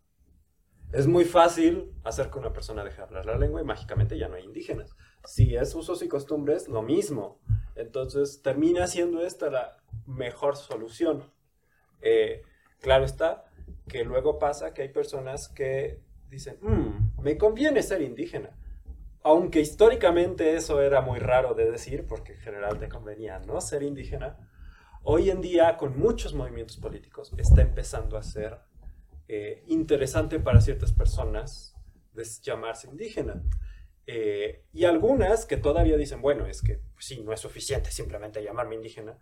es 0.91 1.05
muy 1.05 1.23
fácil 1.23 1.93
hacer 2.03 2.31
que 2.31 2.39
una 2.39 2.51
persona 2.51 2.83
deje 2.83 2.97
de 2.97 3.03
hablar 3.03 3.27
la 3.27 3.37
lengua 3.37 3.61
y 3.61 3.63
mágicamente 3.63 4.17
ya 4.17 4.27
no 4.27 4.37
hay 4.37 4.45
indígenas. 4.45 4.95
Si 5.23 5.55
es 5.55 5.75
usos 5.75 6.01
y 6.01 6.07
costumbres, 6.07 6.67
lo 6.67 6.81
mismo. 6.81 7.39
Entonces 7.75 8.41
termina 8.41 8.87
siendo 8.87 9.23
esta 9.23 9.51
la 9.51 9.77
mejor 10.07 10.55
solución. 10.55 11.31
Eh, 12.01 12.41
claro 12.81 13.05
está 13.05 13.45
que 13.87 14.03
luego 14.03 14.39
pasa 14.39 14.73
que 14.73 14.81
hay 14.81 14.89
personas 14.89 15.47
que 15.47 16.01
dicen, 16.27 16.57
"Mm, 16.61 17.21
me 17.21 17.37
conviene 17.37 17.83
ser 17.83 18.01
indígena. 18.01 18.57
Aunque 19.25 19.59
históricamente 19.59 20.55
eso 20.55 20.83
era 20.83 21.01
muy 21.01 21.17
raro 21.17 21.55
de 21.55 21.71
decir, 21.71 22.05
porque 22.05 22.33
en 22.33 22.39
general 22.41 22.77
te 22.77 22.87
convenía 22.87 23.39
no 23.39 23.59
ser 23.59 23.81
indígena, 23.81 24.37
hoy 25.01 25.31
en 25.31 25.41
día 25.41 25.77
con 25.77 25.97
muchos 25.97 26.35
movimientos 26.35 26.77
políticos 26.77 27.33
está 27.35 27.63
empezando 27.63 28.17
a 28.17 28.21
ser 28.21 28.59
eh, 29.27 29.63
interesante 29.65 30.39
para 30.39 30.61
ciertas 30.61 30.91
personas 30.91 31.75
llamarse 32.43 32.87
indígena. 32.87 33.41
Eh, 34.05 34.63
y 34.71 34.85
algunas 34.85 35.47
que 35.47 35.57
todavía 35.57 35.97
dicen, 35.97 36.21
bueno, 36.21 36.45
es 36.45 36.61
que 36.61 36.79
pues, 36.93 37.05
sí, 37.05 37.21
no 37.21 37.33
es 37.33 37.39
suficiente 37.39 37.89
simplemente 37.89 38.43
llamarme 38.43 38.75
indígena, 38.75 39.17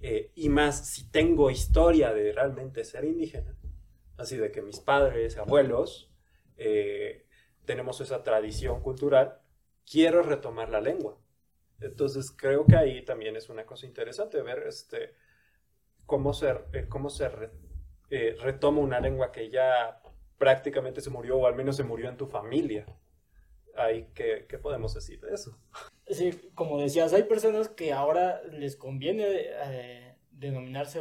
eh, 0.00 0.32
y 0.34 0.48
más 0.48 0.88
si 0.88 1.08
tengo 1.12 1.48
historia 1.52 2.12
de 2.12 2.32
realmente 2.32 2.82
ser 2.82 3.04
indígena, 3.04 3.56
así 4.16 4.36
de 4.36 4.50
que 4.50 4.62
mis 4.62 4.80
padres, 4.80 5.38
abuelos, 5.38 6.10
eh, 6.56 7.28
tenemos 7.64 8.00
esa 8.00 8.24
tradición 8.24 8.82
cultural, 8.82 9.43
quiero 9.90 10.22
retomar 10.22 10.68
la 10.68 10.80
lengua. 10.80 11.18
Entonces 11.80 12.30
creo 12.30 12.66
que 12.66 12.76
ahí 12.76 13.04
también 13.04 13.36
es 13.36 13.48
una 13.48 13.66
cosa 13.66 13.86
interesante 13.86 14.40
ver 14.42 14.64
este, 14.66 15.14
cómo 16.06 16.32
se, 16.32 16.50
eh, 16.72 16.86
cómo 16.88 17.10
se 17.10 17.28
eh, 18.10 18.36
retoma 18.40 18.80
una 18.80 19.00
lengua 19.00 19.32
que 19.32 19.50
ya 19.50 20.00
prácticamente 20.38 21.00
se 21.00 21.10
murió 21.10 21.38
o 21.38 21.46
al 21.46 21.54
menos 21.54 21.76
se 21.76 21.84
murió 21.84 22.08
en 22.08 22.16
tu 22.16 22.26
familia. 22.26 22.86
Ahí, 23.76 24.08
¿qué, 24.14 24.46
qué 24.48 24.58
podemos 24.58 24.94
decir 24.94 25.20
de 25.20 25.34
eso? 25.34 25.58
Sí, 26.06 26.50
como 26.54 26.80
decías, 26.80 27.12
hay 27.12 27.24
personas 27.24 27.68
que 27.68 27.92
ahora 27.92 28.42
les 28.44 28.76
conviene 28.76 29.24
eh, 29.26 30.16
denominarse, 30.30 31.00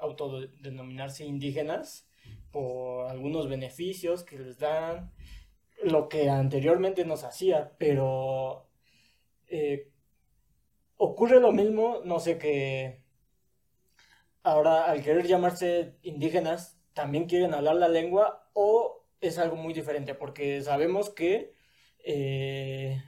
autodenominarse 0.00 1.24
indígenas 1.24 2.08
por 2.50 3.08
algunos 3.08 3.48
beneficios 3.48 4.24
que 4.24 4.38
les 4.38 4.58
dan, 4.58 5.12
lo 5.90 6.08
que 6.08 6.30
anteriormente 6.30 7.04
nos 7.04 7.24
hacía, 7.24 7.72
pero 7.78 8.68
eh, 9.48 9.90
ocurre 10.96 11.40
lo 11.40 11.52
mismo, 11.52 12.00
no 12.04 12.20
sé, 12.20 12.38
que 12.38 13.02
ahora 14.42 14.84
al 14.86 15.02
querer 15.02 15.26
llamarse 15.26 15.96
indígenas, 16.02 16.78
también 16.94 17.26
quieren 17.26 17.54
hablar 17.54 17.76
la 17.76 17.88
lengua 17.88 18.50
o 18.54 19.06
es 19.20 19.38
algo 19.38 19.56
muy 19.56 19.74
diferente, 19.74 20.14
porque 20.14 20.62
sabemos 20.62 21.10
que 21.10 21.54
eh, 22.04 23.02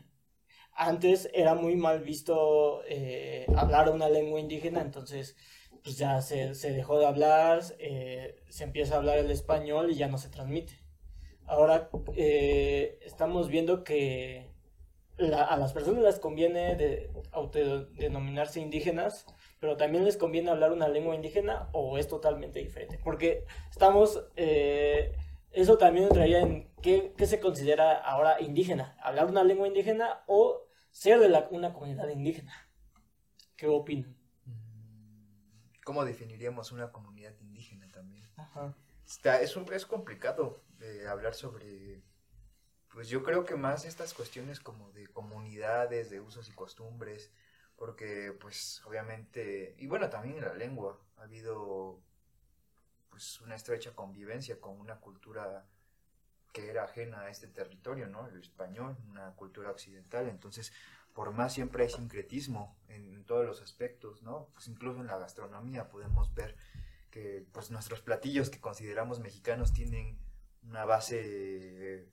antes 0.75 1.29
era 1.35 1.55
muy 1.55 1.77
mal 1.77 2.01
visto 2.01 2.83
eh, 2.87 3.47
hablar 3.57 3.91
una 3.91 4.09
lengua 4.09 4.41
indígena, 4.41 4.81
entonces 4.83 5.37
pues 5.83 5.97
ya 5.99 6.21
se, 6.21 6.55
se 6.55 6.73
dejó 6.73 6.99
de 6.99 7.07
hablar, 7.07 7.63
eh, 7.79 8.43
se 8.49 8.65
empieza 8.65 8.95
a 8.95 8.99
hablar 8.99 9.19
el 9.19 9.31
español 9.31 9.91
y 9.91 9.97
ya 9.97 10.09
no 10.09 10.19
se 10.19 10.29
transmite. 10.29 10.81
Ahora 11.51 11.91
eh, 12.15 13.01
estamos 13.03 13.49
viendo 13.49 13.83
que 13.83 14.49
la- 15.17 15.43
a 15.43 15.57
las 15.57 15.73
personas 15.73 16.05
les 16.05 16.21
conviene 16.21 16.77
de, 16.77 17.11
autodenominarse 17.33 18.61
indígenas, 18.61 19.27
pero 19.59 19.77
también 19.77 20.05
les 20.05 20.17
conviene 20.17 20.53
hablar 20.53 20.71
una 20.71 20.87
lengua 20.87 21.17
indígena 21.17 21.69
o 21.73 21.99
es 21.99 22.07
totalmente 22.07 22.61
diferente. 22.61 23.01
Porque 23.03 23.45
estamos, 23.69 24.25
eh, 24.37 25.17
eso 25.51 25.77
también 25.77 26.07
entraría 26.07 26.39
en 26.39 26.71
qué, 26.83 27.15
qué 27.17 27.27
se 27.27 27.41
considera 27.41 27.95
ahora 27.99 28.41
indígena, 28.41 28.97
hablar 29.03 29.27
una 29.27 29.43
lengua 29.43 29.67
indígena 29.67 30.23
o 30.29 30.69
ser 30.93 31.19
de 31.19 31.31
la- 31.31 31.49
una 31.51 31.73
comunidad 31.73 32.09
indígena. 32.11 32.53
¿Qué 33.57 33.67
opinan? 33.67 34.17
¿Cómo 35.85 36.05
definiríamos 36.05 36.71
una 36.71 36.93
comunidad 36.93 37.35
indígena 37.41 37.89
también? 37.91 38.25
Ajá. 38.37 38.77
Es, 39.41 39.57
un- 39.57 39.73
es 39.73 39.87
complicado 39.87 40.63
hablar 41.09 41.35
sobre, 41.35 42.01
pues 42.93 43.09
yo 43.09 43.23
creo 43.25 43.45
que 43.45 43.57
más 43.57 43.85
estas 43.87 44.15
cuestiones 44.15 44.61
como 44.61 44.93
de 44.93 45.09
comunidades, 45.09 46.11
de 46.11 46.21
usos 46.21 46.49
y 46.49 46.53
costumbres, 46.53 47.31
porque 47.77 48.33
pues 48.41 48.83
obviamente, 48.87 49.75
y 49.79 49.87
bueno, 49.89 50.11
también 50.11 50.37
en 50.39 50.45
la 50.47 50.55
lengua 50.55 51.01
ha 51.19 51.25
habido 51.25 52.01
pues 53.11 53.41
una 53.41 53.57
estrecha 53.57 53.95
convivencia 53.95 54.61
con 54.61 54.79
una 54.79 54.97
cultura 55.01 55.67
que 56.53 56.71
era 56.71 56.85
ajena 56.85 57.23
a 57.23 57.31
este 57.31 57.49
territorio, 57.49 58.09
¿no? 58.09 58.29
El 58.29 58.41
español, 58.41 58.97
una 59.09 59.33
cultura 59.37 59.71
occidental, 59.71 60.29
entonces 60.29 60.73
por 61.15 61.33
más 61.33 61.55
siempre 61.55 61.85
hay 61.85 61.91
sincretismo 61.91 62.77
en, 62.89 63.15
en 63.15 63.25
todos 63.25 63.47
los 63.47 63.63
aspectos, 63.63 64.23
¿no? 64.23 64.49
Pues 64.55 64.69
incluso 64.69 65.01
en 65.01 65.09
la 65.09 65.19
gastronomía 65.19 65.91
podemos 65.91 66.35
ver 66.35 66.57
que 67.11 67.45
pues 67.53 67.71
nuestros 67.71 68.01
platillos 68.01 68.51
que 68.51 68.61
consideramos 68.61 69.21
mexicanos 69.21 69.73
tienen 69.73 70.19
una 70.63 70.85
base 70.85 72.07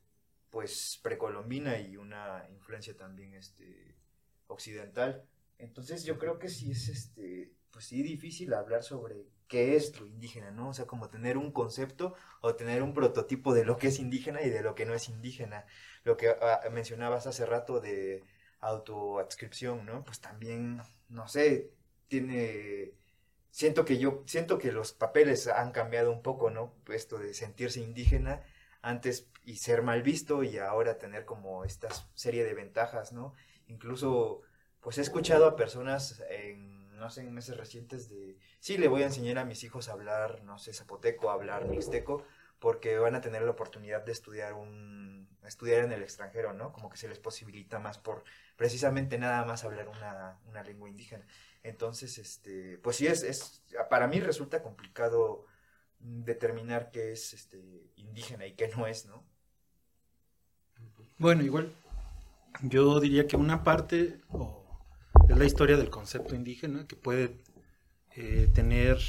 pues 0.49 0.99
precolombina 1.03 1.79
y 1.79 1.97
una 1.97 2.45
influencia 2.49 2.95
también 2.95 3.33
este 3.33 3.95
occidental. 4.47 5.25
Entonces 5.57 6.03
yo 6.03 6.17
creo 6.17 6.39
que 6.39 6.49
sí 6.49 6.71
es 6.71 6.89
este 6.89 7.53
pues 7.71 7.86
sí 7.86 8.01
difícil 8.01 8.53
hablar 8.53 8.83
sobre 8.83 9.27
qué 9.47 9.75
es 9.75 9.99
lo 9.99 10.05
indígena, 10.05 10.51
¿no? 10.51 10.69
O 10.69 10.73
sea, 10.73 10.86
como 10.86 11.10
tener 11.10 11.38
un 11.38 11.51
concepto 11.51 12.15
o 12.41 12.55
tener 12.55 12.83
un 12.83 12.93
prototipo 12.93 13.53
de 13.53 13.65
lo 13.65 13.77
que 13.77 13.88
es 13.88 13.99
indígena 13.99 14.41
y 14.41 14.49
de 14.49 14.62
lo 14.62 14.75
que 14.75 14.86
no 14.86 14.93
es 14.93 15.10
indígena. 15.10 15.65
Lo 16.03 16.17
que 16.17 16.29
ah, 16.29 16.62
mencionabas 16.71 17.27
hace 17.27 17.45
rato 17.45 17.79
de 17.79 18.23
autoadscripción, 18.60 19.86
¿no? 19.86 20.03
Pues 20.03 20.19
también, 20.19 20.81
no 21.10 21.27
sé, 21.27 21.71
tiene 22.07 22.93
siento 23.58 23.86
que 23.86 23.98
yo 23.98 24.22
siento 24.28 24.60
que 24.60 24.72
los 24.72 24.93
papeles 24.93 25.48
han 25.48 25.72
cambiado 25.72 26.12
un 26.12 26.22
poco, 26.22 26.52
¿no? 26.52 26.76
Esto 26.89 27.17
de 27.17 27.34
sentirse 27.34 27.80
indígena 27.80 28.43
antes 28.84 29.32
y 29.46 29.56
ser 29.56 29.82
mal 29.82 30.04
visto 30.04 30.43
y 30.43 30.60
ahora 30.60 31.00
tener 31.00 31.26
como 31.26 31.63
esta 31.63 31.88
serie 32.13 32.43
de 32.43 32.54
ventajas, 32.54 33.13
¿no? 33.13 33.34
Incluso 33.67 34.43
pues 34.80 35.00
he 35.00 35.02
escuchado 35.02 35.48
a 35.48 35.56
personas 35.56 36.22
en 36.30 36.78
no 37.00 37.10
sé, 37.10 37.22
en 37.22 37.34
meses 37.34 37.58
recientes 37.58 38.10
de 38.10 38.38
sí 38.60 38.78
le 38.78 38.89
voy 38.89 39.02
a 39.02 39.08
enseñar 39.08 39.39
a 39.39 39.46
mis 39.46 39.63
hijos 39.63 39.89
a 39.89 39.93
hablar, 39.93 40.43
no 40.43 40.60
sé, 40.60 40.72
zapoteco, 40.72 41.32
a 41.32 41.34
hablar 41.34 41.65
mixteco 41.65 42.24
porque 42.60 43.00
van 43.00 43.15
a 43.15 43.22
tener 43.22 43.41
la 43.41 43.52
oportunidad 43.52 44.06
de 44.06 44.12
estudiar 44.12 44.54
un 44.54 45.16
estudiar 45.47 45.83
en 45.83 45.91
el 45.91 46.01
extranjero, 46.01 46.53
¿no? 46.53 46.71
Como 46.73 46.89
que 46.89 46.97
se 46.97 47.07
les 47.07 47.19
posibilita 47.19 47.79
más 47.79 47.97
por 47.97 48.23
precisamente 48.55 49.17
nada 49.17 49.45
más 49.45 49.63
hablar 49.63 49.88
una, 49.88 50.39
una 50.45 50.63
lengua 50.63 50.89
indígena. 50.89 51.25
Entonces, 51.63 52.17
este, 52.17 52.77
pues 52.79 52.95
sí, 52.95 53.07
es, 53.07 53.23
es, 53.23 53.63
para 53.89 54.07
mí 54.07 54.19
resulta 54.19 54.63
complicado 54.63 55.45
determinar 55.99 56.91
qué 56.91 57.12
es 57.12 57.33
este, 57.33 57.91
indígena 57.95 58.45
y 58.45 58.53
qué 58.53 58.67
no 58.69 58.88
es, 58.88 59.05
¿no? 59.05 59.25
Bueno, 61.17 61.43
igual, 61.43 61.75
yo 62.62 62.99
diría 62.99 63.27
que 63.27 63.36
una 63.36 63.63
parte 63.63 64.21
es 65.29 65.38
la 65.38 65.45
historia 65.45 65.77
del 65.77 65.89
concepto 65.89 66.36
indígena 66.36 66.86
que 66.88 66.95
puede 66.95 67.41
eh, 68.15 68.49
tener 68.53 68.99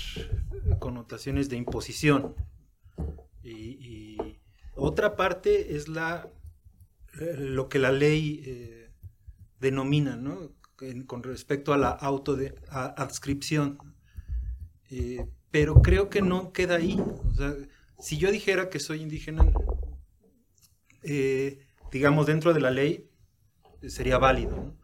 connotaciones 0.78 1.48
de 1.48 1.56
imposición. 1.56 2.34
Y 3.42 4.07
otra 4.78 5.16
parte 5.16 5.76
es 5.76 5.86
eh, 5.88 7.34
lo 7.38 7.68
que 7.68 7.78
la 7.78 7.92
ley 7.92 8.42
eh, 8.46 8.90
denomina, 9.60 10.16
¿no? 10.16 10.52
En- 10.80 11.04
con 11.04 11.22
respecto 11.22 11.72
a 11.72 11.78
la 11.78 11.90
autoadscripción. 11.90 13.78
Eh, 14.90 15.26
pero 15.50 15.82
creo 15.82 16.08
que 16.10 16.22
no 16.22 16.52
queda 16.52 16.76
ahí. 16.76 17.02
Si 17.98 18.18
yo 18.18 18.30
dijera 18.30 18.68
que 18.70 18.78
soy 18.78 19.02
indígena, 19.02 19.50
eh, 21.02 21.60
digamos, 21.90 22.26
dentro 22.26 22.52
de 22.54 22.60
la 22.60 22.70
ley, 22.70 23.10
sería 23.86 24.18
válido. 24.18 24.56
¿no? 24.56 24.76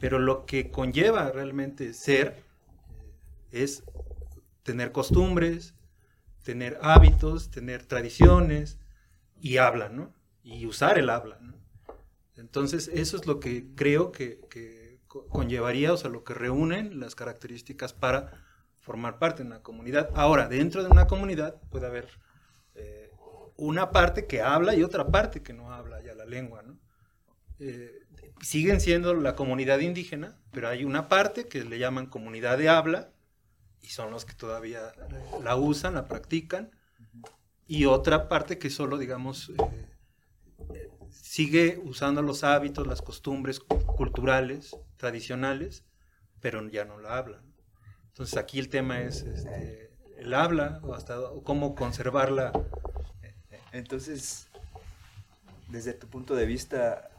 Pero 0.00 0.18
lo 0.18 0.46
que 0.46 0.70
conlleva 0.70 1.30
realmente 1.30 1.94
ser 1.94 2.44
es 3.52 3.82
tener 4.62 4.92
costumbres, 4.92 5.74
tener 6.42 6.78
hábitos, 6.82 7.50
tener 7.50 7.84
tradiciones 7.86 8.78
y 9.50 9.58
habla, 9.58 9.88
¿no? 9.88 10.12
Y 10.42 10.66
usar 10.66 10.98
el 10.98 11.10
habla. 11.10 11.38
Entonces, 12.36 12.88
eso 12.92 13.16
es 13.16 13.26
lo 13.26 13.40
que 13.40 13.74
creo 13.74 14.12
que, 14.12 14.40
que 14.50 15.00
co- 15.08 15.26
conllevaría, 15.28 15.92
o 15.92 15.96
sea, 15.96 16.10
lo 16.10 16.24
que 16.24 16.34
reúnen 16.34 17.00
las 17.00 17.14
características 17.14 17.92
para 17.94 18.32
formar 18.80 19.18
parte 19.18 19.42
de 19.42 19.48
una 19.48 19.62
comunidad. 19.62 20.10
Ahora, 20.14 20.48
dentro 20.48 20.82
de 20.84 20.90
una 20.90 21.06
comunidad 21.06 21.60
puede 21.70 21.86
haber 21.86 22.08
eh, 22.74 23.10
una 23.56 23.90
parte 23.90 24.26
que 24.26 24.42
habla 24.42 24.74
y 24.74 24.82
otra 24.82 25.08
parte 25.10 25.42
que 25.42 25.52
no 25.54 25.72
habla 25.72 26.02
ya 26.02 26.14
la 26.14 26.26
lengua, 26.26 26.62
¿no? 26.62 26.78
Eh, 27.58 28.06
siguen 28.42 28.80
siendo 28.80 29.14
la 29.14 29.34
comunidad 29.34 29.78
indígena, 29.80 30.38
pero 30.52 30.68
hay 30.68 30.84
una 30.84 31.08
parte 31.08 31.48
que 31.48 31.64
le 31.64 31.78
llaman 31.78 32.06
comunidad 32.06 32.58
de 32.58 32.68
habla 32.68 33.12
y 33.82 33.88
son 33.88 34.10
los 34.10 34.24
que 34.26 34.34
todavía 34.34 34.92
la 35.42 35.56
usan, 35.56 35.94
la 35.94 36.08
practican, 36.08 36.72
y 37.66 37.84
otra 37.86 38.28
parte 38.28 38.58
que 38.58 38.70
solo, 38.70 38.98
digamos, 38.98 39.50
eh, 40.74 40.90
sigue 41.10 41.80
usando 41.84 42.22
los 42.22 42.44
hábitos, 42.44 42.86
las 42.86 43.02
costumbres 43.02 43.60
cu- 43.60 43.84
culturales, 43.84 44.76
tradicionales, 44.96 45.84
pero 46.40 46.66
ya 46.68 46.84
no 46.84 46.98
la 46.98 47.16
hablan. 47.18 47.42
Entonces 48.08 48.36
aquí 48.36 48.58
el 48.58 48.68
tema 48.68 49.00
es 49.02 49.22
este, 49.22 49.90
el 50.16 50.32
habla, 50.34 50.80
o 50.84 50.94
hasta 50.94 51.16
cómo 51.44 51.74
conservarla. 51.74 52.52
Entonces, 53.72 54.48
desde 55.68 55.92
tu 55.92 56.08
punto 56.08 56.34
de 56.34 56.46
vista, 56.46 57.10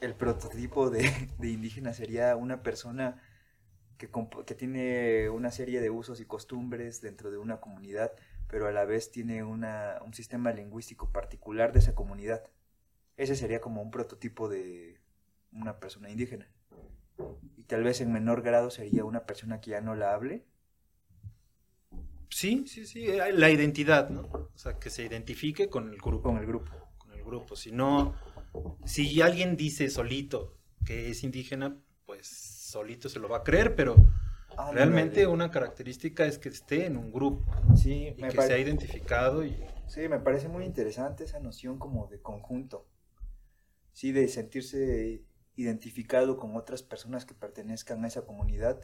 el 0.00 0.14
prototipo 0.14 0.90
de, 0.90 1.10
de 1.38 1.48
indígena 1.50 1.92
sería 1.92 2.34
una 2.36 2.62
persona 2.62 3.22
que, 3.98 4.10
que 4.46 4.54
tiene 4.54 5.28
una 5.28 5.50
serie 5.52 5.80
de 5.80 5.90
usos 5.90 6.20
y 6.20 6.24
costumbres 6.24 7.00
dentro 7.00 7.30
de 7.30 7.38
una 7.38 7.60
comunidad, 7.60 8.12
pero 8.48 8.66
a 8.66 8.72
la 8.72 8.84
vez 8.84 9.10
tiene 9.10 9.44
una, 9.44 9.98
un 10.04 10.14
sistema 10.14 10.52
lingüístico 10.52 11.10
particular 11.12 11.72
de 11.72 11.80
esa 11.80 11.94
comunidad. 11.94 12.44
Ese 13.16 13.36
sería 13.36 13.60
como 13.60 13.82
un 13.82 13.90
prototipo 13.90 14.48
de 14.48 15.00
una 15.52 15.78
persona 15.78 16.10
indígena. 16.10 16.48
Y 17.56 17.64
tal 17.64 17.82
vez 17.82 18.00
en 18.00 18.12
menor 18.12 18.42
grado 18.42 18.70
sería 18.70 19.04
una 19.04 19.26
persona 19.26 19.60
que 19.60 19.72
ya 19.72 19.80
no 19.80 19.94
la 19.94 20.14
hable. 20.14 20.46
Sí, 22.30 22.64
sí, 22.66 22.86
sí, 22.86 23.06
eh, 23.06 23.32
la 23.32 23.50
identidad, 23.50 24.10
¿no? 24.10 24.22
O 24.22 24.58
sea, 24.58 24.78
que 24.78 24.90
se 24.90 25.04
identifique 25.04 25.68
con 25.68 25.88
el 25.88 25.98
grupo. 25.98 26.28
Con 26.28 26.38
el 26.38 26.46
grupo. 26.46 26.72
Con 26.98 27.12
el 27.12 27.24
grupo. 27.24 27.56
Si 27.56 27.72
no, 27.72 28.14
si 28.84 29.20
alguien 29.20 29.56
dice 29.56 29.90
solito 29.90 30.56
que 30.84 31.10
es 31.10 31.24
indígena, 31.24 31.76
pues 32.06 32.26
solito 32.26 33.08
se 33.08 33.18
lo 33.18 33.28
va 33.28 33.38
a 33.38 33.44
creer, 33.44 33.74
pero 33.74 33.96
Ah, 34.60 34.72
realmente 34.72 35.24
una 35.28 35.52
característica 35.52 36.26
es 36.26 36.36
que 36.36 36.48
esté 36.48 36.86
en 36.86 36.96
un 36.96 37.12
grupo 37.12 37.44
Sí, 37.76 38.08
y 38.16 38.20
me 38.20 38.28
que 38.28 38.36
pare- 38.36 38.48
sea 38.48 38.58
identificado 38.58 39.44
y 39.44 39.56
Sí, 39.86 40.08
me 40.08 40.18
parece 40.18 40.48
muy 40.48 40.64
interesante 40.64 41.22
esa 41.24 41.38
noción 41.38 41.78
como 41.78 42.08
de 42.08 42.20
conjunto. 42.20 42.86
Sí, 43.92 44.10
de 44.10 44.26
sentirse 44.26 45.22
identificado 45.54 46.36
con 46.36 46.56
otras 46.56 46.82
personas 46.82 47.24
que 47.24 47.34
pertenezcan 47.34 48.04
a 48.04 48.08
esa 48.08 48.26
comunidad 48.26 48.80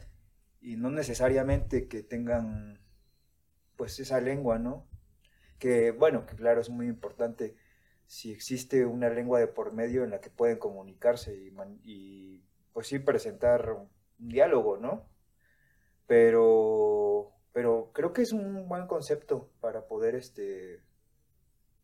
y 0.61 0.77
no 0.77 0.89
necesariamente 0.89 1.87
que 1.89 2.03
tengan 2.03 2.79
pues 3.75 3.99
esa 3.99 4.21
lengua, 4.21 4.57
¿no? 4.59 4.87
Que 5.59 5.91
bueno, 5.91 6.25
que 6.25 6.35
claro, 6.37 6.61
es 6.61 6.69
muy 6.69 6.87
importante 6.87 7.55
si 8.07 8.31
existe 8.31 8.85
una 8.85 9.09
lengua 9.09 9.39
de 9.41 9.47
por 9.47 9.73
medio 9.73 10.05
en 10.05 10.11
la 10.11 10.21
que 10.21 10.29
pueden 10.29 10.57
comunicarse 10.57 11.35
y, 11.35 11.53
y 11.83 12.43
pues 12.71 12.87
sí 12.87 12.99
presentar 12.99 13.71
un 13.71 13.89
diálogo, 14.29 14.77
¿no? 14.77 15.13
Pero, 16.07 17.31
pero 17.51 17.91
creo 17.93 18.13
que 18.13 18.21
es 18.21 18.31
un 18.31 18.67
buen 18.67 18.87
concepto 18.87 19.49
para 19.59 19.87
poder 19.87 20.15
este, 20.15 20.83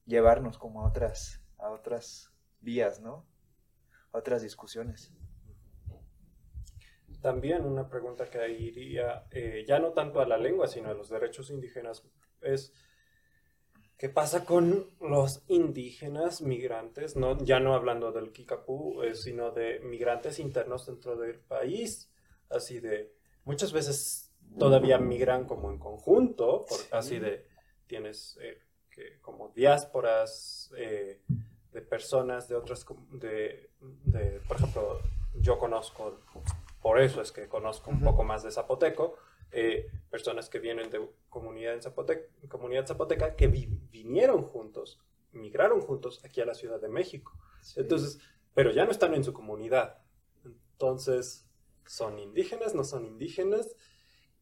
llevarnos 0.06 0.58
como 0.58 0.82
a 0.82 0.88
otras, 0.88 1.42
a 1.58 1.70
otras 1.72 2.32
vías, 2.60 3.00
¿no? 3.02 3.26
A 4.12 4.20
otras 4.20 4.42
discusiones. 4.42 5.12
también 7.22 7.66
una 7.66 7.88
pregunta 7.88 8.30
que 8.30 8.50
iría 8.50 9.26
eh, 9.32 9.64
ya 9.68 9.78
no 9.78 9.92
tanto 9.92 10.22
a 10.22 10.28
la 10.28 10.38
lengua, 10.38 10.68
sino 10.68 10.90
a 10.90 10.94
los 10.94 11.10
derechos 11.10 11.52
indígenas 11.52 12.04
es 12.42 12.74
¿qué 14.02 14.10
pasa 14.10 14.44
con 14.44 14.90
los 15.00 15.44
indígenas 15.48 16.42
migrantes? 16.42 17.14
Ya 17.44 17.60
no 17.60 17.76
hablando 17.76 18.12
del 18.12 18.32
Kikapú, 18.32 19.04
eh, 19.04 19.14
sino 19.14 19.52
de 19.52 19.80
migrantes 19.82 20.40
internos 20.40 20.88
dentro 20.88 21.16
del 21.16 21.40
país, 21.40 22.12
así 22.50 22.80
de 22.80 23.14
muchas 23.46 23.74
veces 23.74 24.34
todavía 24.58 24.98
migran 24.98 25.46
como 25.46 25.70
en 25.72 25.80
conjunto, 25.80 26.66
por, 26.68 26.80
así 26.92 27.20
de 27.20 27.48
tienes 27.88 28.38
eh, 28.42 28.62
que, 28.90 29.20
como 29.22 29.50
diásporas 29.50 30.72
de 30.72 31.82
personas 31.82 32.48
de 32.48 32.56
otras, 32.56 32.86
de, 33.14 33.72
de, 33.80 34.42
por 34.48 34.58
ejemplo, 34.58 35.00
yo 35.36 35.58
conozco 35.58 36.20
por 36.82 37.00
eso 37.00 37.22
es 37.22 37.32
que 37.32 37.48
conozco 37.48 37.92
un 37.92 38.02
poco 38.02 38.24
más 38.24 38.44
de 38.44 38.52
zapoteco, 38.52 39.16
eh, 39.52 39.88
personas 40.10 40.50
que 40.50 40.60
vienen 40.60 40.90
de 40.90 41.08
comunidad, 41.30 41.76
en 41.76 41.82
zapoteca, 41.82 42.24
comunidad 42.50 42.88
zapoteca 42.88 43.36
que 43.36 43.48
vinieron 43.48 44.44
juntos, 44.44 45.00
migraron 45.32 45.82
juntos 45.82 46.24
aquí 46.26 46.42
a 46.42 46.46
la 46.46 46.56
Ciudad 46.56 46.82
de 46.82 46.90
México. 46.90 47.38
Entonces, 47.76 48.20
pero 48.56 48.72
ya 48.72 48.86
no 48.86 48.92
están 48.92 49.14
en 49.14 49.24
su 49.24 49.32
comunidad. 49.32 50.00
Entonces, 50.44 51.48
¿son 51.92 52.20
indígenas? 52.20 52.74
¿No 52.74 52.86
son 52.86 53.06
indígenas? 53.06 53.76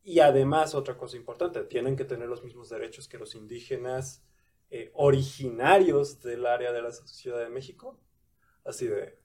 Y 0.04 0.20
además, 0.20 0.76
otra 0.76 0.98
cosa 0.98 1.18
importante, 1.18 1.64
tienen 1.64 1.96
que 1.96 2.06
tener 2.06 2.30
los 2.30 2.44
mismos 2.44 2.70
derechos 2.70 3.08
que 3.08 3.18
los 3.18 3.34
indígenas 3.34 4.24
eh, 4.70 4.92
originarios 4.94 6.22
del 6.22 6.46
área 6.46 6.72
de 6.72 6.84
la 6.84 6.92
Ciudad 6.92 7.40
de 7.40 7.50
México. 7.50 8.00
Así 8.64 8.86
de, 8.86 9.18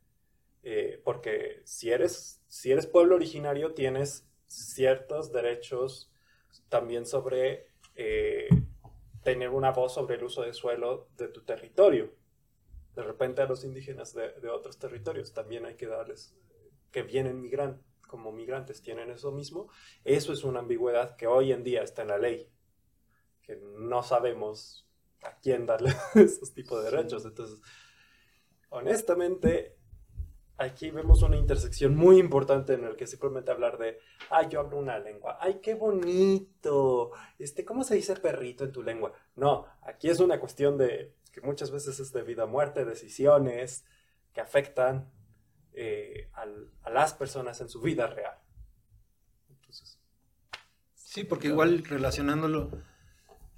eh, 0.62 1.02
porque 1.04 1.60
si 1.64 1.90
eres, 1.90 2.42
si 2.48 2.72
eres 2.72 2.87
pueblo 2.87 3.16
originario 3.16 3.74
tienes 3.74 4.26
ciertos 4.46 5.30
derechos 5.30 6.10
también 6.70 7.04
sobre 7.04 7.66
eh, 7.94 8.48
tener 9.22 9.50
una 9.50 9.72
voz 9.72 9.92
sobre 9.92 10.16
el 10.16 10.24
uso 10.24 10.42
de 10.42 10.54
suelo 10.54 11.08
de 11.18 11.28
tu 11.28 11.42
territorio. 11.42 12.14
De 12.94 13.02
repente 13.02 13.42
a 13.42 13.46
los 13.46 13.64
indígenas 13.64 14.14
de, 14.14 14.32
de 14.40 14.48
otros 14.48 14.78
territorios 14.78 15.34
también 15.34 15.66
hay 15.66 15.74
que 15.74 15.87
darles, 15.87 16.34
que 16.90 17.02
vienen 17.02 17.42
migran, 17.42 17.82
como 18.06 18.32
migrantes, 18.32 18.82
tienen 18.82 19.10
eso 19.10 19.32
mismo. 19.32 19.68
Eso 20.04 20.32
es 20.32 20.44
una 20.44 20.60
ambigüedad 20.60 21.16
que 21.16 21.26
hoy 21.26 21.52
en 21.52 21.64
día 21.64 21.82
está 21.82 22.02
en 22.02 22.08
la 22.08 22.18
ley, 22.18 22.50
que 23.42 23.56
no 23.56 24.02
sabemos 24.02 24.88
a 25.22 25.36
quién 25.38 25.66
darle 25.66 25.92
esos 26.14 26.52
tipos 26.52 26.82
de 26.82 26.90
derechos. 26.90 27.24
Entonces, 27.24 27.60
honestamente, 28.70 29.76
aquí 30.56 30.90
vemos 30.90 31.22
una 31.22 31.36
intersección 31.36 31.96
muy 31.96 32.18
importante 32.18 32.74
en 32.74 32.84
el 32.84 32.96
que 32.96 33.06
simplemente 33.06 33.50
hablar 33.50 33.78
de, 33.78 33.98
ay, 34.30 34.48
yo 34.50 34.60
hablo 34.60 34.78
una 34.78 34.98
lengua, 34.98 35.38
ay, 35.40 35.60
qué 35.62 35.74
bonito, 35.74 37.12
este, 37.38 37.64
¿cómo 37.64 37.82
se 37.84 37.96
dice 37.96 38.16
perrito 38.16 38.64
en 38.64 38.72
tu 38.72 38.82
lengua? 38.82 39.12
No, 39.36 39.66
aquí 39.82 40.08
es 40.08 40.20
una 40.20 40.38
cuestión 40.38 40.78
de 40.78 41.14
que 41.32 41.40
muchas 41.40 41.70
veces 41.70 41.98
es 41.98 42.12
de 42.12 42.22
vida 42.22 42.46
muerte, 42.46 42.84
decisiones 42.84 43.84
que 44.32 44.40
afectan 44.40 45.10
eh, 45.74 46.30
a 46.34 46.90
las 46.90 47.14
personas 47.14 47.60
en 47.60 47.68
su 47.68 47.80
vida 47.80 48.06
real. 48.06 48.37
Entonces, 49.50 49.98
sí, 50.94 51.24
porque 51.24 51.48
igual 51.48 51.84
relacionándolo, 51.84 52.70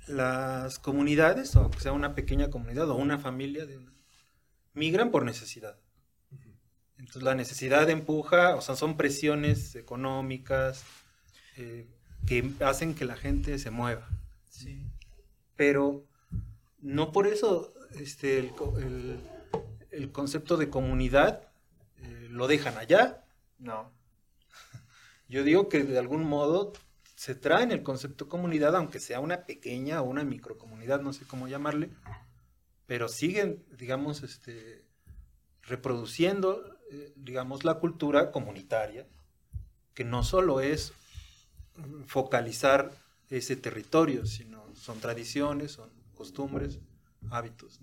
las 0.07 0.79
comunidades, 0.79 1.57
o 1.57 1.71
sea 1.79 1.93
una 1.93 2.15
pequeña 2.15 2.51
comunidad 2.51 2.89
o 2.91 2.95
una 2.95 3.19
familia, 3.19 3.67
migran 4.73 5.11
por 5.11 5.25
necesidad 5.25 5.79
entonces 6.99 7.23
la 7.23 7.35
necesidad 7.35 7.89
empuja, 7.91 8.57
o 8.57 8.61
sea, 8.61 8.75
son 8.75 8.97
presiones 8.97 9.75
económicas 9.77 10.85
eh, 11.57 11.87
que 12.27 12.51
hacen 12.61 12.95
que 12.95 13.05
la 13.05 13.17
gente 13.17 13.59
se 13.59 13.71
mueva. 13.71 14.09
Sí. 14.49 14.83
Pero 15.57 16.07
no 16.81 17.13
por 17.13 17.27
eso 17.27 17.73
este, 17.99 18.39
el, 18.39 20.13
concepto 20.13 20.57
de 20.57 20.71
comunidad 20.71 21.46
lo 22.37 22.47
dejan 22.47 22.79
allá. 22.79 23.25
No. 23.59 23.93
Yo 25.29 25.43
digo 25.43 25.69
que 25.69 25.83
de 25.83 25.99
algún 25.99 26.25
modo 26.25 26.73
se 27.17 27.35
traen 27.35 27.73
el 27.73 27.83
concepto 27.83 28.29
comunidad, 28.29 28.77
aunque 28.77 29.01
sea 29.01 29.21
una 29.21 29.47
pequeña 29.47 30.03
o 30.03 30.05
una 30.05 30.25
microcomunidad, 30.25 31.01
no 31.01 31.13
sé 31.13 31.27
cómo 31.27 31.49
llamarle, 31.49 31.91
pero 32.87 33.09
siguen, 33.09 33.65
digamos, 33.77 34.23
este, 34.23 34.85
reproduciendo 35.63 36.77
eh, 36.89 37.13
digamos, 37.17 37.65
la 37.65 37.81
cultura 37.81 38.31
comunitaria, 38.31 39.09
que 39.93 40.05
no 40.05 40.23
solo 40.23 40.61
es 40.61 40.93
focalizar 42.07 42.93
ese 43.29 43.57
territorio, 43.57 44.25
sino 44.25 44.73
son 44.77 45.01
tradiciones, 45.01 45.73
son 45.73 45.91
costumbres, 46.15 46.79
hábitos. 47.31 47.81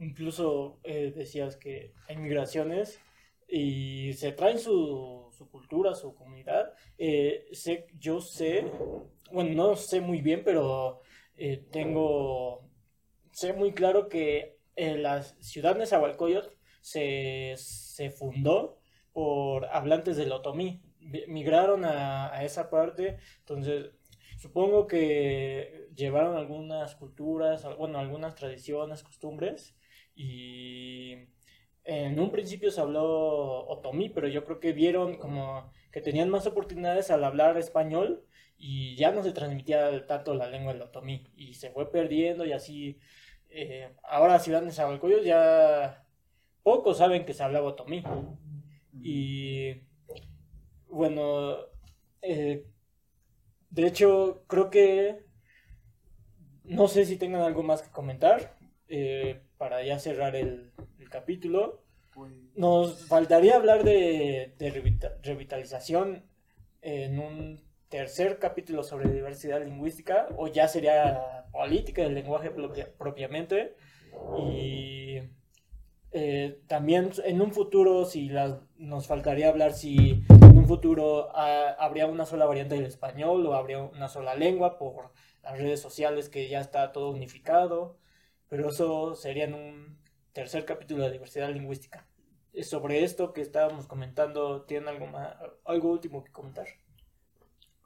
Incluso 0.00 0.78
eh, 0.84 1.12
decías 1.14 1.56
que 1.56 1.92
hay 2.08 2.16
migraciones 2.16 3.00
y 3.48 4.12
se 4.12 4.32
traen 4.32 4.58
su, 4.58 5.28
su 5.36 5.48
cultura, 5.50 5.94
su 5.94 6.14
comunidad. 6.14 6.72
Eh, 6.98 7.46
sé, 7.52 7.86
yo 7.98 8.20
sé, 8.20 8.70
bueno, 9.32 9.54
no 9.54 9.76
sé 9.76 10.00
muy 10.00 10.20
bien, 10.20 10.42
pero 10.44 11.00
tengo, 11.70 12.68
sé 13.30 13.52
muy 13.52 13.72
claro 13.72 14.08
que 14.08 14.58
la 14.76 15.22
ciudad 15.22 15.74
de 15.74 15.80
Nezahualcóyotl 15.80 16.58
se, 16.80 18.10
fundó 18.16 18.78
por 19.12 19.66
hablantes 19.66 20.16
del 20.16 20.32
otomí. 20.32 20.82
Migraron 21.00 21.84
a, 21.84 22.44
esa 22.44 22.70
parte, 22.70 23.18
entonces 23.38 23.90
supongo 24.38 24.86
que 24.86 25.88
llevaron 25.94 26.36
algunas 26.36 26.94
culturas, 26.96 27.66
bueno, 27.76 27.98
algunas 27.98 28.34
tradiciones, 28.34 29.02
costumbres, 29.02 29.74
y 30.18 31.14
en 31.84 32.18
un 32.18 32.32
principio 32.32 32.72
se 32.72 32.80
habló 32.80 33.68
otomí, 33.68 34.08
pero 34.08 34.26
yo 34.26 34.44
creo 34.44 34.58
que 34.58 34.72
vieron 34.72 35.16
como 35.16 35.70
que 35.92 36.00
tenían 36.00 36.28
más 36.28 36.44
oportunidades 36.46 37.12
al 37.12 37.22
hablar 37.22 37.56
español 37.56 38.24
y 38.58 38.96
ya 38.96 39.12
no 39.12 39.22
se 39.22 39.32
transmitía 39.32 40.06
tanto 40.06 40.34
la 40.34 40.50
lengua 40.50 40.72
del 40.72 40.82
otomí, 40.82 41.24
y 41.36 41.54
se 41.54 41.70
fue 41.70 41.90
perdiendo 41.92 42.44
y 42.44 42.52
así. 42.52 42.98
Eh, 43.48 43.94
ahora 44.02 44.40
Ciudad 44.40 44.62
de 44.62 44.72
Zabalcoyo 44.72 45.22
ya 45.22 46.04
pocos 46.64 46.98
saben 46.98 47.24
que 47.24 47.32
se 47.32 47.44
hablaba 47.44 47.68
otomí. 47.68 48.02
Y 49.00 49.82
bueno, 50.88 51.58
eh, 52.22 52.66
de 53.70 53.86
hecho, 53.86 54.42
creo 54.48 54.68
que 54.68 55.24
no 56.64 56.88
sé 56.88 57.04
si 57.04 57.16
tengan 57.16 57.42
algo 57.42 57.62
más 57.62 57.82
que 57.82 57.90
comentar 57.90 58.58
eh, 58.88 59.42
para 59.58 59.82
ya 59.82 59.98
cerrar 59.98 60.36
el, 60.36 60.72
capítulo. 61.10 61.82
Pues 62.14 62.32
Nos 62.54 63.06
faltaría 63.06 63.56
hablar 63.56 63.82
de, 63.82 64.54
revitalización 65.22 66.24
en 66.82 67.18
un 67.18 67.64
tercer 67.88 68.38
capítulo 68.38 68.82
sobre 68.82 69.10
diversidad 69.10 69.64
lingüística, 69.64 70.28
o 70.36 70.48
ya 70.48 70.68
sería 70.68 71.46
política 71.50 72.02
del 72.02 72.14
lenguaje 72.14 72.50
propiamente. 72.98 73.74
Y 74.38 75.20
eh, 76.12 76.60
también 76.66 77.10
en 77.24 77.40
un 77.40 77.52
futuro, 77.52 78.04
si 78.04 78.30
nos 78.76 79.06
faltaría 79.06 79.48
hablar 79.48 79.72
si 79.72 80.24
en 80.30 80.58
un 80.58 80.66
futuro 80.66 81.28
ah, 81.34 81.76
habría 81.78 82.06
una 82.06 82.24
sola 82.24 82.46
variante 82.46 82.74
del 82.76 82.86
español 82.86 83.46
o 83.46 83.54
habría 83.54 83.82
una 83.82 84.08
sola 84.08 84.34
lengua 84.34 84.78
por 84.78 85.12
las 85.42 85.58
redes 85.58 85.80
sociales 85.80 86.28
que 86.28 86.48
ya 86.48 86.60
está 86.60 86.92
todo 86.92 87.10
unificado, 87.10 87.96
pero 88.48 88.68
eso 88.70 89.14
sería 89.14 89.44
en 89.44 89.54
un 89.54 89.98
tercer 90.32 90.64
capítulo 90.64 91.04
de 91.04 91.12
diversidad 91.12 91.50
lingüística. 91.50 92.06
Sobre 92.62 93.04
esto 93.04 93.32
que 93.32 93.40
estábamos 93.40 93.86
comentando, 93.86 94.62
¿tienen 94.62 94.88
algo, 94.88 95.06
más, 95.06 95.36
algo 95.64 95.90
último 95.90 96.24
que 96.24 96.32
comentar? 96.32 96.66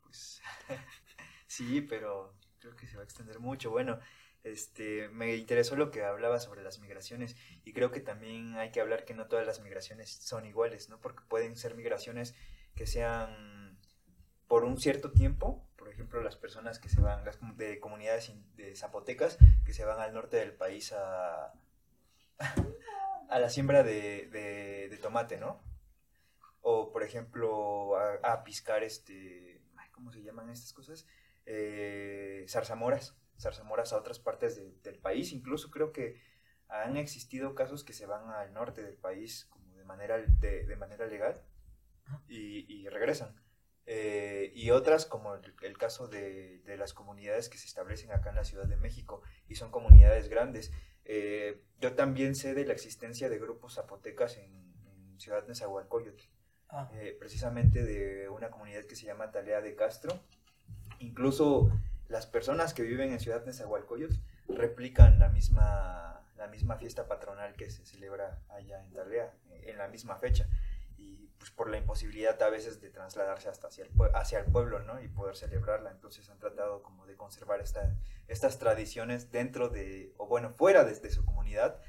Pues, 0.02 0.40
sí, 1.46 1.80
pero 1.82 2.34
creo 2.58 2.76
que 2.76 2.86
se 2.86 2.96
va 2.96 3.02
a 3.02 3.04
extender 3.04 3.38
mucho. 3.40 3.70
Bueno, 3.70 3.98
este, 4.44 5.08
me 5.08 5.36
interesó 5.36 5.76
lo 5.76 5.90
que 5.90 6.04
hablaba 6.04 6.40
sobre 6.40 6.62
las 6.62 6.80
migraciones 6.80 7.36
y 7.64 7.72
creo 7.72 7.90
que 7.90 8.00
también 8.00 8.56
hay 8.56 8.70
que 8.70 8.80
hablar 8.80 9.04
que 9.04 9.14
no 9.14 9.26
todas 9.26 9.46
las 9.46 9.60
migraciones 9.60 10.10
son 10.10 10.46
iguales, 10.46 10.88
¿no? 10.88 11.00
Porque 11.00 11.22
pueden 11.28 11.56
ser 11.56 11.74
migraciones 11.74 12.34
que 12.74 12.86
sean 12.86 13.78
por 14.48 14.64
un 14.64 14.78
cierto 14.78 15.12
tiempo, 15.12 15.66
ejemplo, 15.92 16.22
las 16.22 16.36
personas 16.36 16.78
que 16.78 16.88
se 16.88 17.00
van 17.00 17.24
de 17.56 17.80
comunidades 17.80 18.32
de 18.56 18.74
zapotecas 18.76 19.38
que 19.64 19.72
se 19.72 19.84
van 19.84 20.00
al 20.00 20.14
norte 20.14 20.36
del 20.36 20.52
país 20.52 20.92
a, 20.92 21.52
a 23.28 23.38
la 23.38 23.50
siembra 23.50 23.82
de, 23.82 24.28
de, 24.90 24.98
tomate, 24.98 25.38
¿no? 25.38 25.62
O, 26.60 26.92
por 26.92 27.02
ejemplo, 27.02 27.96
a, 27.96 28.14
a 28.22 28.44
piscar 28.44 28.84
este, 28.84 29.62
¿cómo 29.92 30.12
se 30.12 30.22
llaman 30.22 30.50
estas 30.50 30.72
cosas? 30.72 31.06
Eh, 31.44 32.44
zarzamoras 32.48 33.16
zarzamoras 33.42 33.92
a 33.92 33.98
otras 33.98 34.18
partes 34.18 34.60
del 34.82 34.98
país. 34.98 35.32
Incluso 35.32 35.70
creo 35.70 35.92
que 35.92 36.20
han 36.68 36.96
existido 36.96 37.54
casos 37.54 37.84
que 37.84 37.92
se 37.92 38.06
van 38.06 38.30
al 38.30 38.52
norte 38.52 38.82
del 38.82 38.96
país 38.96 39.46
como 39.50 39.76
de 39.76 39.84
manera, 39.84 40.18
de, 40.18 40.76
manera 40.76 41.06
legal 41.06 41.42
y, 42.28 42.72
y 42.72 42.88
regresan. 42.88 43.41
Eh, 43.86 44.52
y 44.54 44.70
otras, 44.70 45.06
como 45.06 45.34
el, 45.34 45.54
el 45.62 45.76
caso 45.76 46.06
de, 46.06 46.60
de 46.60 46.76
las 46.76 46.92
comunidades 46.94 47.48
que 47.48 47.58
se 47.58 47.66
establecen 47.66 48.12
acá 48.12 48.30
en 48.30 48.36
la 48.36 48.44
Ciudad 48.44 48.66
de 48.66 48.76
México 48.76 49.22
y 49.48 49.56
son 49.56 49.70
comunidades 49.70 50.28
grandes. 50.28 50.72
Eh, 51.04 51.62
yo 51.80 51.94
también 51.94 52.34
sé 52.34 52.54
de 52.54 52.64
la 52.64 52.72
existencia 52.72 53.28
de 53.28 53.38
grupos 53.38 53.74
zapotecas 53.74 54.36
en, 54.36 54.74
en 54.86 55.20
Ciudad 55.20 55.46
Nezahualcóyotl, 55.46 56.24
Ah, 56.74 56.88
eh, 56.94 57.14
precisamente 57.18 57.84
de 57.84 58.30
una 58.30 58.50
comunidad 58.50 58.84
que 58.86 58.96
se 58.96 59.04
llama 59.04 59.30
Talea 59.30 59.60
de 59.60 59.76
Castro. 59.76 60.18
Incluso 61.00 61.70
las 62.08 62.26
personas 62.26 62.72
que 62.72 62.82
viven 62.82 63.12
en 63.12 63.20
Ciudad 63.20 63.44
Nezahualcóyotl 63.44 64.14
replican 64.48 65.18
la 65.18 65.28
misma, 65.28 66.26
la 66.38 66.46
misma 66.46 66.76
fiesta 66.76 67.08
patronal 67.08 67.54
que 67.56 67.68
se 67.70 67.84
celebra 67.84 68.40
allá 68.48 68.82
en 68.82 68.90
Talea, 68.94 69.34
eh, 69.50 69.64
en 69.66 69.76
la 69.76 69.88
misma 69.88 70.16
fecha. 70.16 70.48
Y 71.02 71.28
pues 71.38 71.50
por 71.50 71.68
la 71.68 71.76
imposibilidad 71.76 72.40
a 72.40 72.50
veces 72.50 72.80
de 72.80 72.90
trasladarse 72.90 73.48
hasta 73.48 73.66
hacia 73.66 73.84
el, 73.84 73.90
hacia 74.14 74.38
el 74.38 74.46
pueblo, 74.46 74.80
¿no? 74.80 75.02
Y 75.02 75.08
poder 75.08 75.36
celebrarla. 75.36 75.90
Entonces 75.90 76.28
han 76.30 76.38
tratado 76.38 76.82
como 76.82 77.06
de 77.06 77.16
conservar 77.16 77.60
esta, 77.60 77.96
estas 78.28 78.58
tradiciones 78.58 79.32
dentro 79.32 79.68
de, 79.68 80.14
o 80.18 80.26
bueno, 80.26 80.50
fuera 80.50 80.84
de, 80.84 80.94
de 80.94 81.10
su 81.10 81.24
comunidad, 81.24 81.80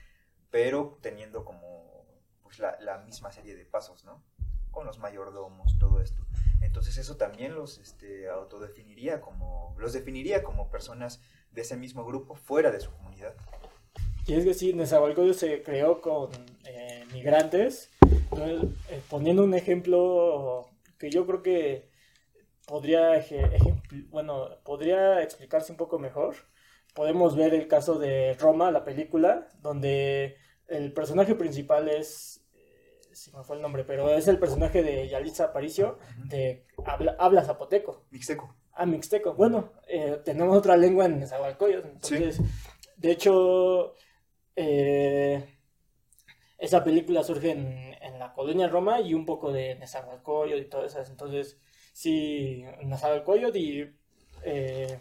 pero 0.49 0.97
teniendo 1.01 1.45
como 1.45 2.05
pues 2.41 2.59
la, 2.59 2.79
la 2.81 2.97
misma 2.99 3.31
serie 3.31 3.55
de 3.55 3.65
pasos, 3.65 4.03
¿no? 4.05 4.23
Con 4.71 4.85
los 4.87 4.97
mayordomos, 4.97 5.77
todo 5.77 6.01
esto. 6.01 6.25
Entonces 6.61 6.97
eso 6.97 7.17
también 7.17 7.53
los 7.53 7.77
este, 7.77 8.29
autodefiniría 8.29 9.21
como, 9.21 9.75
los 9.77 9.93
definiría 9.93 10.41
como 10.41 10.71
personas 10.71 11.21
de 11.51 11.61
ese 11.61 11.77
mismo 11.77 12.05
grupo 12.05 12.35
fuera 12.35 12.71
de 12.71 12.79
su 12.79 12.91
comunidad. 12.91 13.35
Y 14.25 14.35
es 14.35 14.45
que 14.45 14.53
sí, 14.53 14.73
Nezahualcóyotl 14.73 15.37
se 15.37 15.63
creó 15.63 15.99
con 15.99 16.31
eh, 16.65 17.05
migrantes. 17.11 17.91
Entonces, 18.13 18.69
eh, 18.89 19.01
poniendo 19.09 19.43
un 19.43 19.53
ejemplo 19.53 20.69
que 20.97 21.09
yo 21.09 21.25
creo 21.25 21.41
que 21.41 21.89
podría, 22.65 23.23
bueno, 24.09 24.49
podría 24.63 25.21
explicarse 25.21 25.71
un 25.71 25.77
poco 25.77 25.99
mejor. 25.99 26.35
Podemos 26.93 27.35
ver 27.35 27.53
el 27.53 27.67
caso 27.67 27.97
de 27.97 28.35
Roma, 28.39 28.71
la 28.71 28.83
película, 28.83 29.47
donde 29.61 30.37
el 30.67 30.93
personaje 30.93 31.35
principal 31.35 31.89
es, 31.89 32.45
eh, 32.53 33.01
se 33.11 33.35
me 33.35 33.43
fue 33.43 33.55
el 33.55 33.61
nombre, 33.61 33.83
pero 33.83 34.09
es 34.09 34.27
el 34.27 34.39
personaje 34.39 34.83
de 34.83 35.07
Yalitza 35.07 35.45
Aparicio, 35.45 35.97
de 36.25 36.65
habla, 36.85 37.15
habla 37.19 37.43
zapoteco. 37.43 38.05
Mixteco. 38.11 38.55
Ah, 38.73 38.85
mixteco. 38.85 39.33
Bueno, 39.33 39.71
eh, 39.87 40.19
tenemos 40.23 40.57
otra 40.57 40.77
lengua 40.77 41.05
en 41.05 41.19
Nezahualcóyotl. 41.19 41.87
Entonces, 41.87 42.39
de 42.97 43.11
hecho, 43.11 43.93
eh, 44.55 45.52
esa 46.63 46.81
película 46.81 47.23
surge 47.25 47.51
en, 47.51 47.93
en 48.01 48.19
la 48.19 48.33
colonia 48.33 48.69
Roma 48.69 49.01
y 49.01 49.13
un 49.13 49.25
poco 49.25 49.51
de 49.51 49.75
Nezahualcóyotl 49.75 50.61
y 50.61 50.69
todas 50.69 50.93
esas. 50.93 51.09
Entonces, 51.09 51.57
sí, 51.91 52.63
Nezahualcóyotl 52.81 53.57
y 53.57 53.93
eh, 54.45 54.97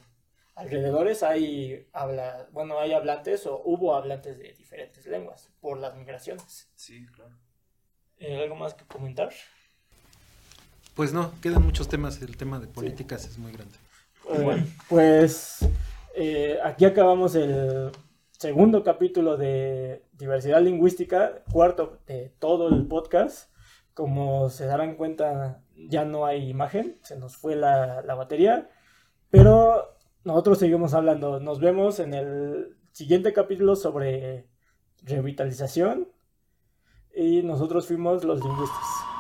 alrededores 0.57 1.23
hay 1.23 1.87
habla, 1.93 2.49
bueno, 2.51 2.81
hay 2.81 2.93
hablantes 2.93 3.47
o 3.47 3.63
hubo 3.65 3.95
hablantes 3.95 4.39
de 4.39 4.55
diferentes 4.55 5.07
lenguas 5.07 5.51
por 5.61 5.79
las 5.79 5.95
migraciones. 5.95 6.69
Sí, 6.75 7.07
claro. 7.07 7.39
Eh, 8.19 8.43
¿Algo 8.43 8.57
más 8.57 8.75
que 8.75 8.85
comentar? 8.85 9.33
Pues 10.97 11.13
no, 11.13 11.33
quedan 11.41 11.65
muchos 11.65 11.89
temas. 11.89 12.21
El 12.23 12.37
tema 12.37 12.59
de 12.59 12.67
políticas 12.67 13.25
es 13.25 13.39
muy 13.39 13.53
grande. 13.53 13.77
Eh, 14.31 14.67
pues 14.89 15.65
eh, 16.17 16.59
aquí 16.65 16.87
acabamos 16.87 17.37
el 17.37 17.93
segundo 18.43 18.82
capítulo 18.82 19.36
de 19.36 20.05
diversidad 20.14 20.61
lingüística, 20.61 21.45
cuarto 21.53 22.01
de 22.09 22.34
todo 22.40 22.70
el 22.70 22.88
podcast. 22.88 23.53
Como 23.95 24.51
se 24.51 24.66
darán 24.66 24.97
cuenta, 24.97 25.62
ya 25.76 26.05
no 26.05 26.26
hay 26.26 26.51
imagen, 26.51 26.99
se 27.03 27.16
nos 27.16 27.36
fue 27.36 27.55
la, 27.55 28.03
la 28.03 28.16
batería, 28.16 28.68
pero 29.30 29.97
nosotros 30.24 30.59
seguimos 30.59 30.93
hablando. 30.93 31.38
Nos 31.38 31.61
vemos 31.61 32.01
en 32.01 32.14
el 32.14 32.76
siguiente 32.90 33.32
capítulo 33.32 33.76
sobre 33.76 34.49
revitalización 35.05 36.09
y 37.14 37.45
nosotros 37.45 37.86
fuimos 37.86 38.24
los 38.24 38.43
lingüistas. 38.45 39.12